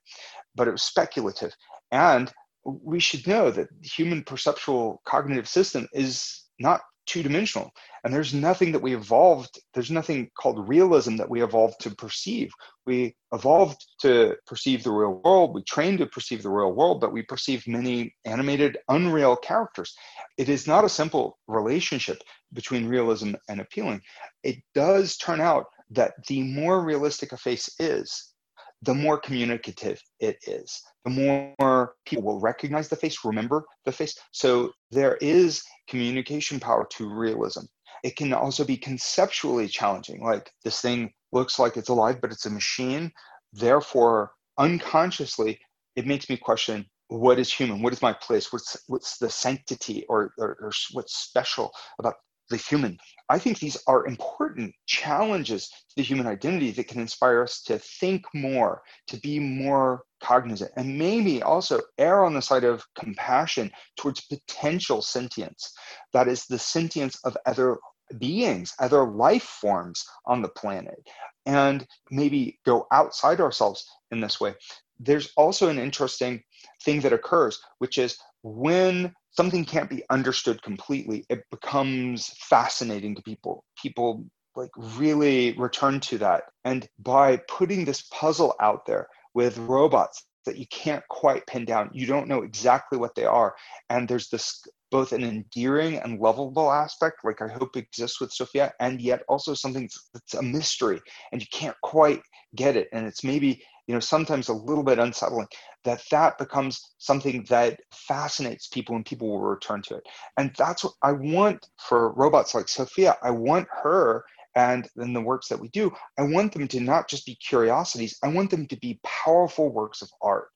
But 0.55 0.67
it 0.67 0.71
was 0.71 0.83
speculative. 0.83 1.53
And 1.91 2.31
we 2.63 2.99
should 2.99 3.27
know 3.27 3.51
that 3.51 3.67
human 3.81 4.23
perceptual 4.23 5.01
cognitive 5.05 5.47
system 5.47 5.87
is 5.93 6.45
not 6.59 6.81
two 7.09 7.23
dimensional. 7.23 7.71
And 8.03 8.13
there's 8.13 8.33
nothing 8.33 8.71
that 8.71 8.81
we 8.81 8.95
evolved, 8.95 9.59
there's 9.73 9.89
nothing 9.89 10.29
called 10.39 10.69
realism 10.69 11.15
that 11.17 11.29
we 11.29 11.43
evolved 11.43 11.81
to 11.81 11.89
perceive. 11.95 12.51
We 12.85 13.15
evolved 13.33 13.83
to 14.01 14.35
perceive 14.45 14.83
the 14.83 14.91
real 14.91 15.19
world, 15.23 15.55
we 15.55 15.63
trained 15.63 15.97
to 15.99 16.05
perceive 16.05 16.43
the 16.43 16.51
real 16.51 16.71
world, 16.71 17.01
but 17.01 17.11
we 17.11 17.23
perceive 17.23 17.67
many 17.67 18.15
animated, 18.25 18.77
unreal 18.89 19.35
characters. 19.35 19.95
It 20.37 20.49
is 20.49 20.67
not 20.67 20.85
a 20.85 20.89
simple 20.89 21.39
relationship 21.47 22.21
between 22.53 22.87
realism 22.87 23.33
and 23.49 23.59
appealing. 23.59 24.01
It 24.43 24.57
does 24.75 25.17
turn 25.17 25.41
out 25.41 25.65
that 25.89 26.13
the 26.27 26.43
more 26.43 26.83
realistic 26.83 27.31
a 27.31 27.37
face 27.37 27.69
is, 27.79 28.33
the 28.81 28.93
more 28.93 29.19
communicative 29.19 30.01
it 30.19 30.37
is. 30.47 30.81
The 31.05 31.11
more 31.11 31.95
people 32.05 32.23
will 32.23 32.39
recognize 32.39 32.87
the 32.87 32.95
face, 32.95 33.17
remember 33.23 33.65
the 33.85 33.91
face. 33.91 34.17
So 34.31 34.71
there 34.91 35.17
is 35.17 35.63
communication 35.89 36.59
power 36.59 36.87
to 36.91 37.09
realism. 37.09 37.65
It 38.03 38.15
can 38.15 38.33
also 38.33 38.63
be 38.63 38.77
conceptually 38.77 39.67
challenging. 39.67 40.23
Like 40.23 40.51
this 40.63 40.81
thing 40.81 41.11
looks 41.31 41.59
like 41.59 41.75
it's 41.77 41.89
alive, 41.89 42.21
but 42.21 42.31
it's 42.31 42.45
a 42.45 42.49
machine. 42.49 43.11
Therefore, 43.51 44.31
unconsciously, 44.57 45.59
it 45.95 46.07
makes 46.07 46.29
me 46.29 46.37
question 46.37 46.85
what 47.09 47.39
is 47.39 47.51
human? 47.51 47.81
What 47.81 47.91
is 47.91 48.03
my 48.03 48.13
place? 48.13 48.53
What's 48.53 48.77
what's 48.87 49.17
the 49.17 49.29
sanctity 49.29 50.05
or, 50.07 50.31
or, 50.37 50.57
or 50.61 50.71
what's 50.91 51.17
special 51.17 51.71
about 51.97 52.15
the 52.49 52.57
human. 52.57 52.97
I 53.29 53.37
think 53.37 53.59
these 53.59 53.77
are 53.87 54.07
important 54.07 54.73
challenges 54.87 55.69
to 55.69 55.95
the 55.97 56.03
human 56.03 56.27
identity 56.27 56.71
that 56.71 56.87
can 56.87 56.99
inspire 56.99 57.43
us 57.43 57.61
to 57.63 57.77
think 57.79 58.25
more, 58.33 58.81
to 59.07 59.17
be 59.17 59.39
more 59.39 60.03
cognizant, 60.21 60.71
and 60.75 60.97
maybe 60.97 61.41
also 61.43 61.81
err 61.97 62.25
on 62.25 62.33
the 62.33 62.41
side 62.41 62.63
of 62.63 62.83
compassion 62.97 63.71
towards 63.97 64.25
potential 64.25 65.01
sentience. 65.01 65.71
That 66.13 66.27
is 66.27 66.45
the 66.45 66.59
sentience 66.59 67.19
of 67.23 67.37
other 67.45 67.77
beings, 68.17 68.73
other 68.79 69.05
life 69.05 69.43
forms 69.43 70.03
on 70.25 70.41
the 70.41 70.49
planet, 70.49 70.99
and 71.45 71.85
maybe 72.09 72.59
go 72.65 72.87
outside 72.91 73.39
ourselves 73.39 73.85
in 74.11 74.19
this 74.19 74.41
way. 74.41 74.55
There's 74.99 75.31
also 75.37 75.69
an 75.69 75.79
interesting 75.79 76.43
thing 76.83 77.01
that 77.01 77.13
occurs, 77.13 77.61
which 77.77 77.97
is 77.97 78.17
when 78.41 79.13
something 79.31 79.65
can't 79.65 79.89
be 79.89 80.03
understood 80.09 80.61
completely, 80.61 81.25
it 81.29 81.43
becomes 81.51 82.33
fascinating 82.39 83.15
to 83.15 83.21
people. 83.21 83.63
People 83.81 84.25
like 84.55 84.71
really 84.77 85.53
return 85.57 85.99
to 86.01 86.17
that. 86.17 86.43
And 86.65 86.87
by 86.99 87.37
putting 87.47 87.85
this 87.85 88.03
puzzle 88.11 88.55
out 88.59 88.85
there 88.85 89.07
with 89.33 89.57
robots 89.57 90.25
that 90.45 90.57
you 90.57 90.65
can't 90.67 91.03
quite 91.09 91.45
pin 91.47 91.65
down, 91.65 91.89
you 91.93 92.05
don't 92.05 92.27
know 92.27 92.41
exactly 92.41 92.97
what 92.97 93.15
they 93.15 93.25
are. 93.25 93.55
And 93.89 94.07
there's 94.07 94.29
this 94.29 94.61
both 94.91 95.11
an 95.11 95.23
endearing 95.23 95.97
and 95.97 96.19
lovable 96.19 96.71
aspect, 96.71 97.17
like 97.23 97.41
I 97.41 97.47
hope 97.47 97.77
exists 97.77 98.19
with 98.19 98.33
Sophia, 98.33 98.73
and 98.79 98.99
yet 98.99 99.21
also 99.29 99.53
something 99.53 99.87
that's 100.13 100.33
a 100.33 100.41
mystery 100.41 100.99
and 101.31 101.41
you 101.41 101.47
can't 101.53 101.77
quite 101.83 102.21
get 102.55 102.75
it. 102.75 102.89
And 102.91 103.05
it's 103.05 103.23
maybe 103.23 103.63
you 103.89 103.95
know 103.95 103.99
sometimes 103.99 104.49
a 104.49 104.53
little 104.53 104.83
bit 104.83 104.99
unsettling 104.99 105.47
that 105.83 106.03
that 106.11 106.37
becomes 106.37 106.93
something 106.99 107.43
that 107.49 107.79
fascinates 107.91 108.67
people 108.67 108.95
and 108.95 109.03
people 109.03 109.27
will 109.27 109.41
return 109.41 109.81
to 109.81 109.95
it 109.95 110.03
and 110.37 110.53
that's 110.57 110.83
what 110.83 110.93
i 111.01 111.11
want 111.11 111.67
for 111.79 112.13
robots 112.13 112.53
like 112.53 112.69
sophia 112.69 113.17
i 113.23 113.31
want 113.31 113.67
her 113.71 114.23
and 114.55 114.87
then 114.95 115.11
the 115.11 115.19
works 115.19 115.47
that 115.47 115.59
we 115.59 115.69
do 115.69 115.91
i 116.19 116.21
want 116.21 116.53
them 116.53 116.67
to 116.67 116.79
not 116.79 117.09
just 117.09 117.25
be 117.25 117.35
curiosities 117.35 118.15
i 118.23 118.27
want 118.27 118.51
them 118.51 118.67
to 118.67 118.77
be 118.77 118.99
powerful 119.03 119.73
works 119.73 120.03
of 120.03 120.09
art 120.21 120.49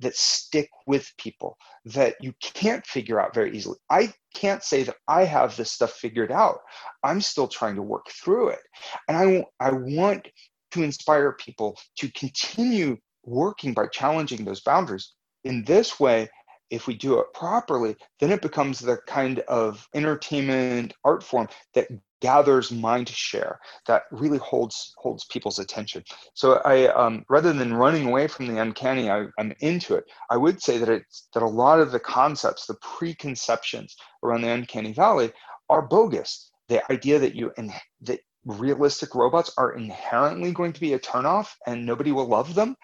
that 0.00 0.16
stick 0.16 0.68
with 0.86 1.10
people 1.16 1.56
that 1.84 2.16
you 2.20 2.34
can't 2.42 2.86
figure 2.86 3.20
out 3.20 3.34
very 3.34 3.56
easily. 3.56 3.78
I 3.88 4.12
can't 4.34 4.62
say 4.62 4.82
that 4.82 4.96
I 5.08 5.24
have 5.24 5.56
this 5.56 5.72
stuff 5.72 5.92
figured 5.92 6.32
out. 6.32 6.58
I'm 7.02 7.20
still 7.20 7.48
trying 7.48 7.76
to 7.76 7.82
work 7.82 8.06
through 8.10 8.48
it. 8.48 8.60
And 9.08 9.16
I, 9.16 9.64
I 9.64 9.72
want 9.72 10.28
to 10.72 10.82
inspire 10.82 11.32
people 11.32 11.78
to 11.98 12.10
continue 12.12 12.96
working 13.24 13.74
by 13.74 13.86
challenging 13.86 14.44
those 14.44 14.60
boundaries. 14.60 15.12
In 15.44 15.64
this 15.64 15.98
way, 15.98 16.28
if 16.70 16.86
we 16.86 16.94
do 16.94 17.18
it 17.18 17.26
properly, 17.34 17.96
then 18.20 18.30
it 18.30 18.42
becomes 18.42 18.78
the 18.78 18.98
kind 19.06 19.40
of 19.40 19.86
entertainment 19.94 20.94
art 21.04 21.22
form 21.22 21.48
that 21.74 21.88
gathers 22.20 22.70
mind 22.70 23.08
share 23.08 23.58
that 23.86 24.02
really 24.10 24.38
holds 24.38 24.94
holds 24.98 25.24
people's 25.24 25.58
attention. 25.58 26.04
So 26.34 26.60
I, 26.64 26.86
um, 26.88 27.24
rather 27.28 27.52
than 27.52 27.74
running 27.74 28.06
away 28.06 28.28
from 28.28 28.46
the 28.46 28.60
uncanny, 28.60 29.10
I, 29.10 29.26
am 29.38 29.52
into 29.60 29.94
it. 29.96 30.04
I 30.30 30.36
would 30.36 30.62
say 30.62 30.78
that 30.78 30.88
it's 30.88 31.28
that 31.34 31.42
a 31.42 31.46
lot 31.46 31.80
of 31.80 31.92
the 31.92 32.00
concepts, 32.00 32.66
the 32.66 32.74
preconceptions 32.74 33.96
around 34.22 34.42
the 34.42 34.50
uncanny 34.50 34.92
valley, 34.92 35.32
are 35.68 35.82
bogus. 35.82 36.50
The 36.68 36.82
idea 36.92 37.18
that 37.18 37.34
you 37.34 37.52
and 37.56 37.72
that 38.02 38.20
realistic 38.44 39.14
robots 39.14 39.52
are 39.58 39.72
inherently 39.72 40.52
going 40.52 40.72
to 40.72 40.80
be 40.80 40.94
a 40.94 40.98
turnoff 40.98 41.48
and 41.66 41.84
nobody 41.84 42.12
will 42.12 42.26
love 42.26 42.54
them 42.54 42.74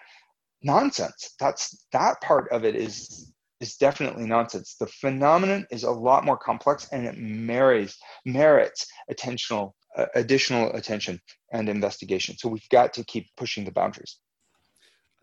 nonsense 0.63 1.35
that's 1.39 1.85
that 1.91 2.19
part 2.21 2.49
of 2.51 2.63
it 2.63 2.75
is 2.75 3.33
is 3.59 3.75
definitely 3.75 4.25
nonsense 4.25 4.75
the 4.79 4.87
phenomenon 4.87 5.65
is 5.71 5.83
a 5.83 5.91
lot 5.91 6.25
more 6.25 6.37
complex 6.37 6.87
and 6.91 7.05
it 7.05 7.17
marries 7.17 7.97
merits 8.25 8.87
attentional 9.11 9.71
uh, 9.97 10.05
additional 10.13 10.71
attention 10.73 11.19
and 11.51 11.67
investigation. 11.67 12.37
So 12.37 12.49
we've 12.49 12.69
got 12.69 12.93
to 12.93 13.03
keep 13.03 13.25
pushing 13.35 13.65
the 13.65 13.71
boundaries. 13.71 14.17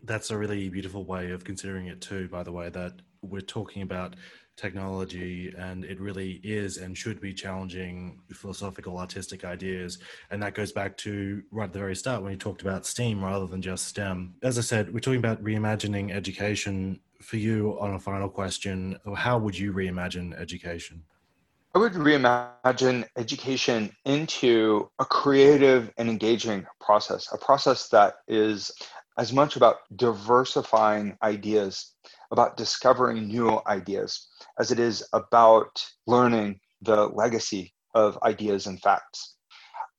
That's 0.03 0.31
a 0.31 0.37
really 0.37 0.67
beautiful 0.67 1.05
way 1.05 1.31
of 1.31 1.45
considering 1.45 1.87
it, 1.87 2.01
too, 2.01 2.27
by 2.27 2.43
the 2.43 2.51
way, 2.51 2.69
that 2.69 3.01
we're 3.21 3.39
talking 3.41 3.81
about 3.81 4.17
technology 4.55 5.53
and 5.57 5.83
it 5.85 5.99
really 5.99 6.39
is 6.43 6.77
and 6.77 6.97
should 6.97 7.19
be 7.19 7.33
challenging 7.33 8.21
philosophical 8.31 8.97
artistic 8.97 9.43
ideas. 9.45 9.99
And 10.31 10.41
that 10.43 10.53
goes 10.53 10.71
back 10.71 10.97
to 10.97 11.43
right 11.51 11.65
at 11.65 11.73
the 11.73 11.79
very 11.79 11.95
start 11.95 12.21
when 12.21 12.31
you 12.31 12.37
talked 12.37 12.61
about 12.61 12.85
steam 12.85 13.23
rather 13.23 13.47
than 13.47 13.61
just 13.61 13.87
stem. 13.87 14.35
As 14.43 14.57
i 14.57 14.61
said 14.61 14.93
we're 14.93 14.99
talking 14.99 15.19
about 15.19 15.43
reimagining 15.43 16.11
education. 16.11 16.99
For 17.21 17.37
you 17.37 17.77
on 17.79 17.95
a 17.95 17.99
final 17.99 18.29
question 18.29 18.99
how 19.15 19.37
would 19.37 19.57
you 19.57 19.73
reimagine 19.73 20.37
education? 20.39 21.03
I 21.73 21.79
would 21.79 21.93
reimagine 21.93 23.05
education 23.17 23.91
into 24.05 24.89
a 24.99 25.05
creative 25.05 25.91
and 25.97 26.09
engaging 26.09 26.65
process, 26.79 27.27
a 27.33 27.37
process 27.37 27.89
that 27.89 28.15
is 28.29 28.71
as 29.17 29.33
much 29.33 29.55
about 29.55 29.77
diversifying 29.95 31.17
ideas, 31.21 31.93
about 32.31 32.57
discovering 32.57 33.27
new 33.27 33.61
ideas, 33.67 34.27
as 34.59 34.71
it 34.71 34.79
is 34.79 35.07
about 35.13 35.85
learning 36.07 36.59
the 36.81 37.07
legacy 37.07 37.73
of 37.93 38.21
ideas 38.23 38.67
and 38.67 38.81
facts. 38.81 39.35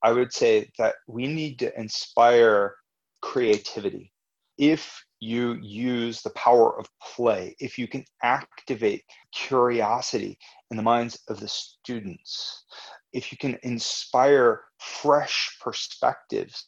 I 0.03 0.11
would 0.11 0.31
say 0.31 0.69
that 0.77 0.95
we 1.07 1.27
need 1.27 1.59
to 1.59 1.79
inspire 1.79 2.75
creativity. 3.21 4.13
If 4.57 5.03
you 5.19 5.53
use 5.61 6.21
the 6.21 6.29
power 6.31 6.77
of 6.79 6.87
play, 7.01 7.55
if 7.59 7.77
you 7.77 7.87
can 7.87 8.05
activate 8.23 9.03
curiosity 9.33 10.37
in 10.69 10.77
the 10.77 10.83
minds 10.83 11.19
of 11.27 11.39
the 11.39 11.47
students, 11.47 12.65
if 13.13 13.31
you 13.31 13.37
can 13.37 13.57
inspire 13.63 14.61
fresh 14.79 15.57
perspectives 15.61 16.67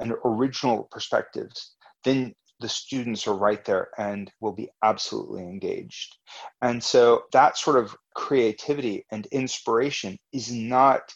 and 0.00 0.14
original 0.24 0.88
perspectives, 0.90 1.76
then 2.04 2.34
the 2.60 2.68
students 2.68 3.26
are 3.26 3.34
right 3.34 3.64
there 3.64 3.88
and 3.98 4.30
will 4.40 4.52
be 4.52 4.70
absolutely 4.82 5.42
engaged. 5.42 6.16
And 6.62 6.82
so 6.82 7.24
that 7.32 7.56
sort 7.56 7.78
of 7.78 7.96
creativity 8.14 9.06
and 9.10 9.26
inspiration 9.26 10.18
is 10.32 10.52
not 10.52 11.12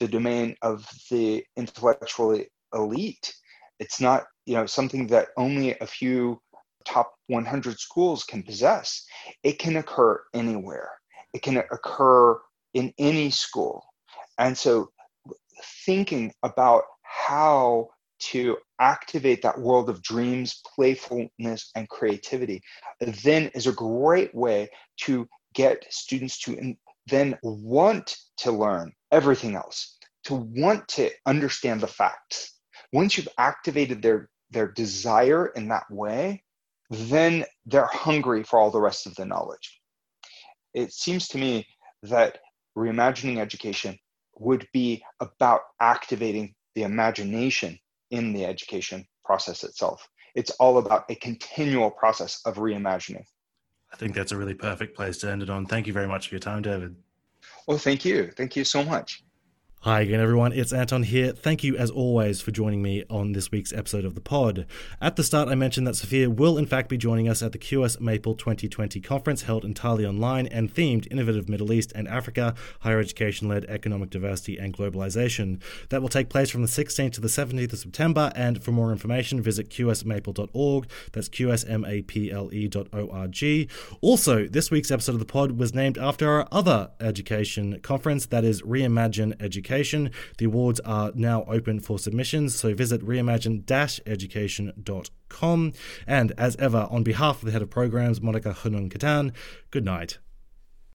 the 0.00 0.08
domain 0.08 0.56
of 0.62 0.88
the 1.10 1.44
intellectually 1.56 2.48
elite. 2.72 3.34
It's 3.78 4.00
not, 4.00 4.24
you 4.46 4.54
know, 4.54 4.66
something 4.66 5.06
that 5.08 5.28
only 5.36 5.76
a 5.78 5.86
few 5.86 6.40
top 6.84 7.14
100 7.28 7.78
schools 7.78 8.24
can 8.24 8.42
possess. 8.42 9.04
It 9.42 9.58
can 9.58 9.76
occur 9.76 10.22
anywhere. 10.34 10.90
It 11.32 11.42
can 11.42 11.56
occur 11.56 12.40
in 12.74 12.92
any 12.98 13.30
school. 13.30 13.84
And 14.38 14.56
so 14.56 14.90
thinking 15.86 16.32
about 16.42 16.84
how 17.02 17.88
to 18.20 18.56
activate 18.80 19.42
that 19.42 19.58
world 19.58 19.88
of 19.88 20.02
dreams, 20.02 20.60
playfulness, 20.74 21.70
and 21.74 21.88
creativity, 21.88 22.62
then 23.00 23.50
is 23.54 23.66
a 23.66 23.72
great 23.72 24.34
way 24.34 24.68
to 25.02 25.26
get 25.54 25.84
students 25.90 26.38
to 26.40 26.74
then 27.06 27.38
want 27.42 28.16
to 28.38 28.50
learn 28.50 28.92
everything 29.12 29.54
else, 29.54 29.98
to 30.24 30.34
want 30.34 30.86
to 30.88 31.10
understand 31.26 31.80
the 31.80 31.86
facts. 31.86 32.58
Once 32.92 33.16
you've 33.16 33.28
activated 33.38 34.02
their, 34.02 34.28
their 34.50 34.68
desire 34.68 35.48
in 35.48 35.68
that 35.68 35.84
way, 35.90 36.42
then 36.90 37.44
they're 37.66 37.88
hungry 37.92 38.42
for 38.42 38.58
all 38.58 38.70
the 38.70 38.80
rest 38.80 39.06
of 39.06 39.14
the 39.16 39.24
knowledge. 39.24 39.80
It 40.72 40.92
seems 40.92 41.28
to 41.28 41.38
me 41.38 41.66
that 42.04 42.38
reimagining 42.76 43.38
education 43.38 43.98
would 44.38 44.66
be 44.72 45.02
about 45.20 45.60
activating 45.80 46.54
the 46.74 46.82
imagination 46.82 47.78
in 48.14 48.32
the 48.32 48.44
education 48.46 49.04
process 49.24 49.64
itself. 49.64 50.08
It's 50.34 50.50
all 50.52 50.78
about 50.78 51.04
a 51.10 51.14
continual 51.16 51.90
process 51.90 52.40
of 52.44 52.56
reimagining. 52.56 53.24
I 53.92 53.96
think 53.96 54.14
that's 54.14 54.32
a 54.32 54.36
really 54.36 54.54
perfect 54.54 54.96
place 54.96 55.18
to 55.18 55.30
end 55.30 55.42
it 55.42 55.50
on. 55.50 55.66
Thank 55.66 55.86
you 55.86 55.92
very 55.92 56.08
much 56.08 56.28
for 56.28 56.34
your 56.34 56.40
time, 56.40 56.62
David. 56.62 56.96
Oh, 57.68 57.76
thank 57.76 58.04
you. 58.04 58.30
Thank 58.36 58.56
you 58.56 58.64
so 58.64 58.82
much. 58.82 59.22
Hi 59.84 60.00
again, 60.00 60.18
everyone. 60.18 60.54
It's 60.54 60.72
Anton 60.72 61.02
here. 61.02 61.32
Thank 61.32 61.62
you, 61.62 61.76
as 61.76 61.90
always, 61.90 62.40
for 62.40 62.50
joining 62.50 62.80
me 62.80 63.04
on 63.10 63.32
this 63.32 63.50
week's 63.50 63.70
episode 63.70 64.06
of 64.06 64.14
the 64.14 64.20
pod. 64.22 64.64
At 64.98 65.16
the 65.16 65.22
start, 65.22 65.50
I 65.50 65.56
mentioned 65.56 65.86
that 65.86 65.96
Sophia 65.96 66.30
will, 66.30 66.56
in 66.56 66.64
fact, 66.64 66.88
be 66.88 66.96
joining 66.96 67.28
us 67.28 67.42
at 67.42 67.52
the 67.52 67.58
QS 67.58 68.00
Maple 68.00 68.34
2020 68.34 68.98
conference 69.02 69.42
held 69.42 69.62
entirely 69.62 70.06
online 70.06 70.46
and 70.46 70.72
themed 70.74 71.06
Innovative 71.12 71.50
Middle 71.50 71.70
East 71.70 71.92
and 71.94 72.08
Africa, 72.08 72.54
Higher 72.80 72.98
Education 72.98 73.46
Led 73.46 73.66
Economic 73.66 74.08
Diversity 74.08 74.56
and 74.56 74.74
Globalization. 74.74 75.60
That 75.90 76.00
will 76.00 76.08
take 76.08 76.30
place 76.30 76.48
from 76.48 76.62
the 76.62 76.68
16th 76.68 77.12
to 77.12 77.20
the 77.20 77.28
17th 77.28 77.74
of 77.74 77.78
September, 77.78 78.32
and 78.34 78.64
for 78.64 78.72
more 78.72 78.90
information, 78.90 79.42
visit 79.42 79.68
qsmaple.org. 79.68 80.88
That's 81.12 81.28
qsmaple.org. 81.28 81.70
Also, 84.00 84.46
this 84.46 84.70
week's 84.70 84.90
episode 84.90 85.12
of 85.12 85.18
the 85.18 85.26
pod 85.26 85.58
was 85.58 85.74
named 85.74 85.98
after 85.98 86.30
our 86.30 86.48
other 86.50 86.90
education 87.00 87.80
conference, 87.80 88.24
that 88.24 88.44
is 88.44 88.62
Reimagine 88.62 89.34
Education 89.42 89.73
Education. 89.74 90.10
The 90.38 90.46
awards 90.46 90.80
are 90.80 91.12
now 91.14 91.44
open 91.44 91.78
for 91.80 91.98
submissions, 91.98 92.54
so 92.54 92.72
visit 92.74 93.02
reimagine-education.com. 93.02 95.72
And 96.06 96.32
as 96.38 96.56
ever, 96.56 96.86
on 96.90 97.02
behalf 97.02 97.38
of 97.38 97.46
the 97.46 97.52
head 97.52 97.62
of 97.62 97.70
programs, 97.70 98.20
Monica 98.20 98.50
Hunung 98.50 98.92
Katan, 98.92 99.32
good 99.70 99.84
night. 99.84 100.18